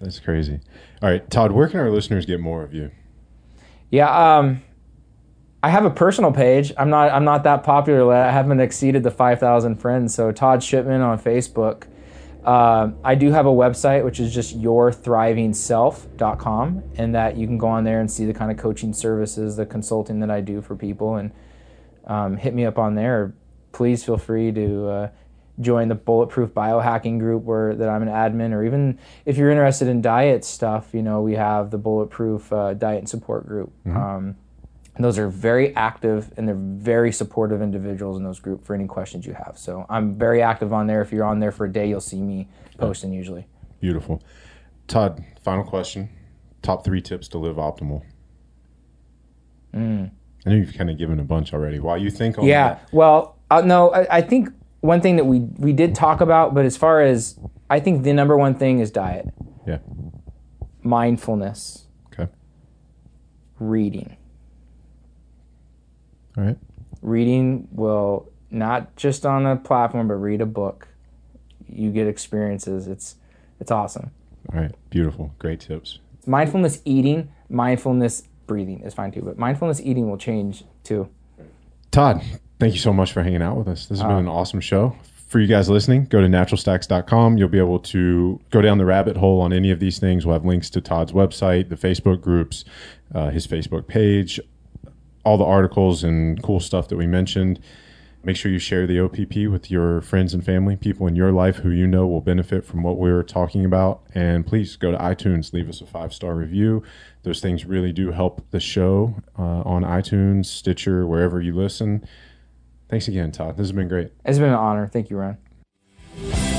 [0.00, 0.58] That's crazy.
[1.02, 2.90] All right, Todd, where can our listeners get more of you?
[3.94, 4.62] Yeah, um,
[5.62, 6.72] I have a personal page.
[6.76, 8.12] I'm not I'm not that popular.
[8.12, 10.12] I haven't exceeded the five thousand friends.
[10.12, 11.84] So Todd Shipman on Facebook.
[12.44, 17.68] Uh, I do have a website which is just yourthrivingself.com, and that you can go
[17.68, 20.74] on there and see the kind of coaching services, the consulting that I do for
[20.74, 21.30] people, and
[22.08, 23.32] um, hit me up on there.
[23.70, 25.08] Please feel free to uh,
[25.60, 29.88] join the Bulletproof Biohacking group where that I'm an admin, or even if you're interested
[29.88, 33.72] in diet stuff, you know we have the Bulletproof uh, Diet and Support group.
[33.86, 34.36] Um,
[34.96, 38.86] and those are very active and they're very supportive individuals in those group for any
[38.86, 39.54] questions you have.
[39.56, 41.02] So I'm very active on there.
[41.02, 42.48] If you're on there for a day, you'll see me
[42.78, 43.46] posting usually.
[43.80, 44.22] Beautiful.
[44.86, 46.10] Todd, final question.
[46.62, 48.02] Top three tips to live optimal.
[49.74, 49.80] I
[50.50, 51.80] know you've kind of given a bunch already.
[51.80, 52.74] While you think on Yeah.
[52.74, 54.50] that, Well, uh, no, I, I think
[54.84, 57.38] one thing that we we did talk about, but as far as
[57.70, 59.26] I think the number one thing is diet,
[59.66, 59.78] yeah.
[60.82, 62.30] mindfulness, Okay.
[63.58, 64.16] reading.
[66.36, 66.58] All right.
[67.02, 70.88] Reading will not just on a platform, but read a book.
[71.68, 72.86] You get experiences.
[72.86, 73.16] It's
[73.60, 74.10] it's awesome.
[74.52, 74.74] All right.
[74.90, 75.32] Beautiful.
[75.38, 75.98] Great tips.
[76.26, 81.08] mindfulness eating, mindfulness breathing is fine too, but mindfulness eating will change too.
[81.90, 82.22] Todd,
[82.58, 83.86] thank you so much for hanging out with us.
[83.86, 84.96] This has Uh, been an awesome show.
[85.28, 87.38] For you guys listening, go to naturalstacks.com.
[87.38, 90.24] You'll be able to go down the rabbit hole on any of these things.
[90.24, 92.64] We'll have links to Todd's website, the Facebook groups,
[93.14, 94.38] uh, his Facebook page,
[95.24, 97.58] all the articles and cool stuff that we mentioned.
[98.22, 101.56] Make sure you share the OPP with your friends and family, people in your life
[101.56, 104.00] who you know will benefit from what we're talking about.
[104.14, 106.82] And please go to iTunes, leave us a five star review.
[107.22, 112.06] Those things really do help the show uh, on iTunes, Stitcher, wherever you listen.
[112.88, 113.56] Thanks again, Todd.
[113.56, 114.12] This has been great.
[114.24, 114.88] It's been an honor.
[114.92, 116.53] Thank you, Ryan.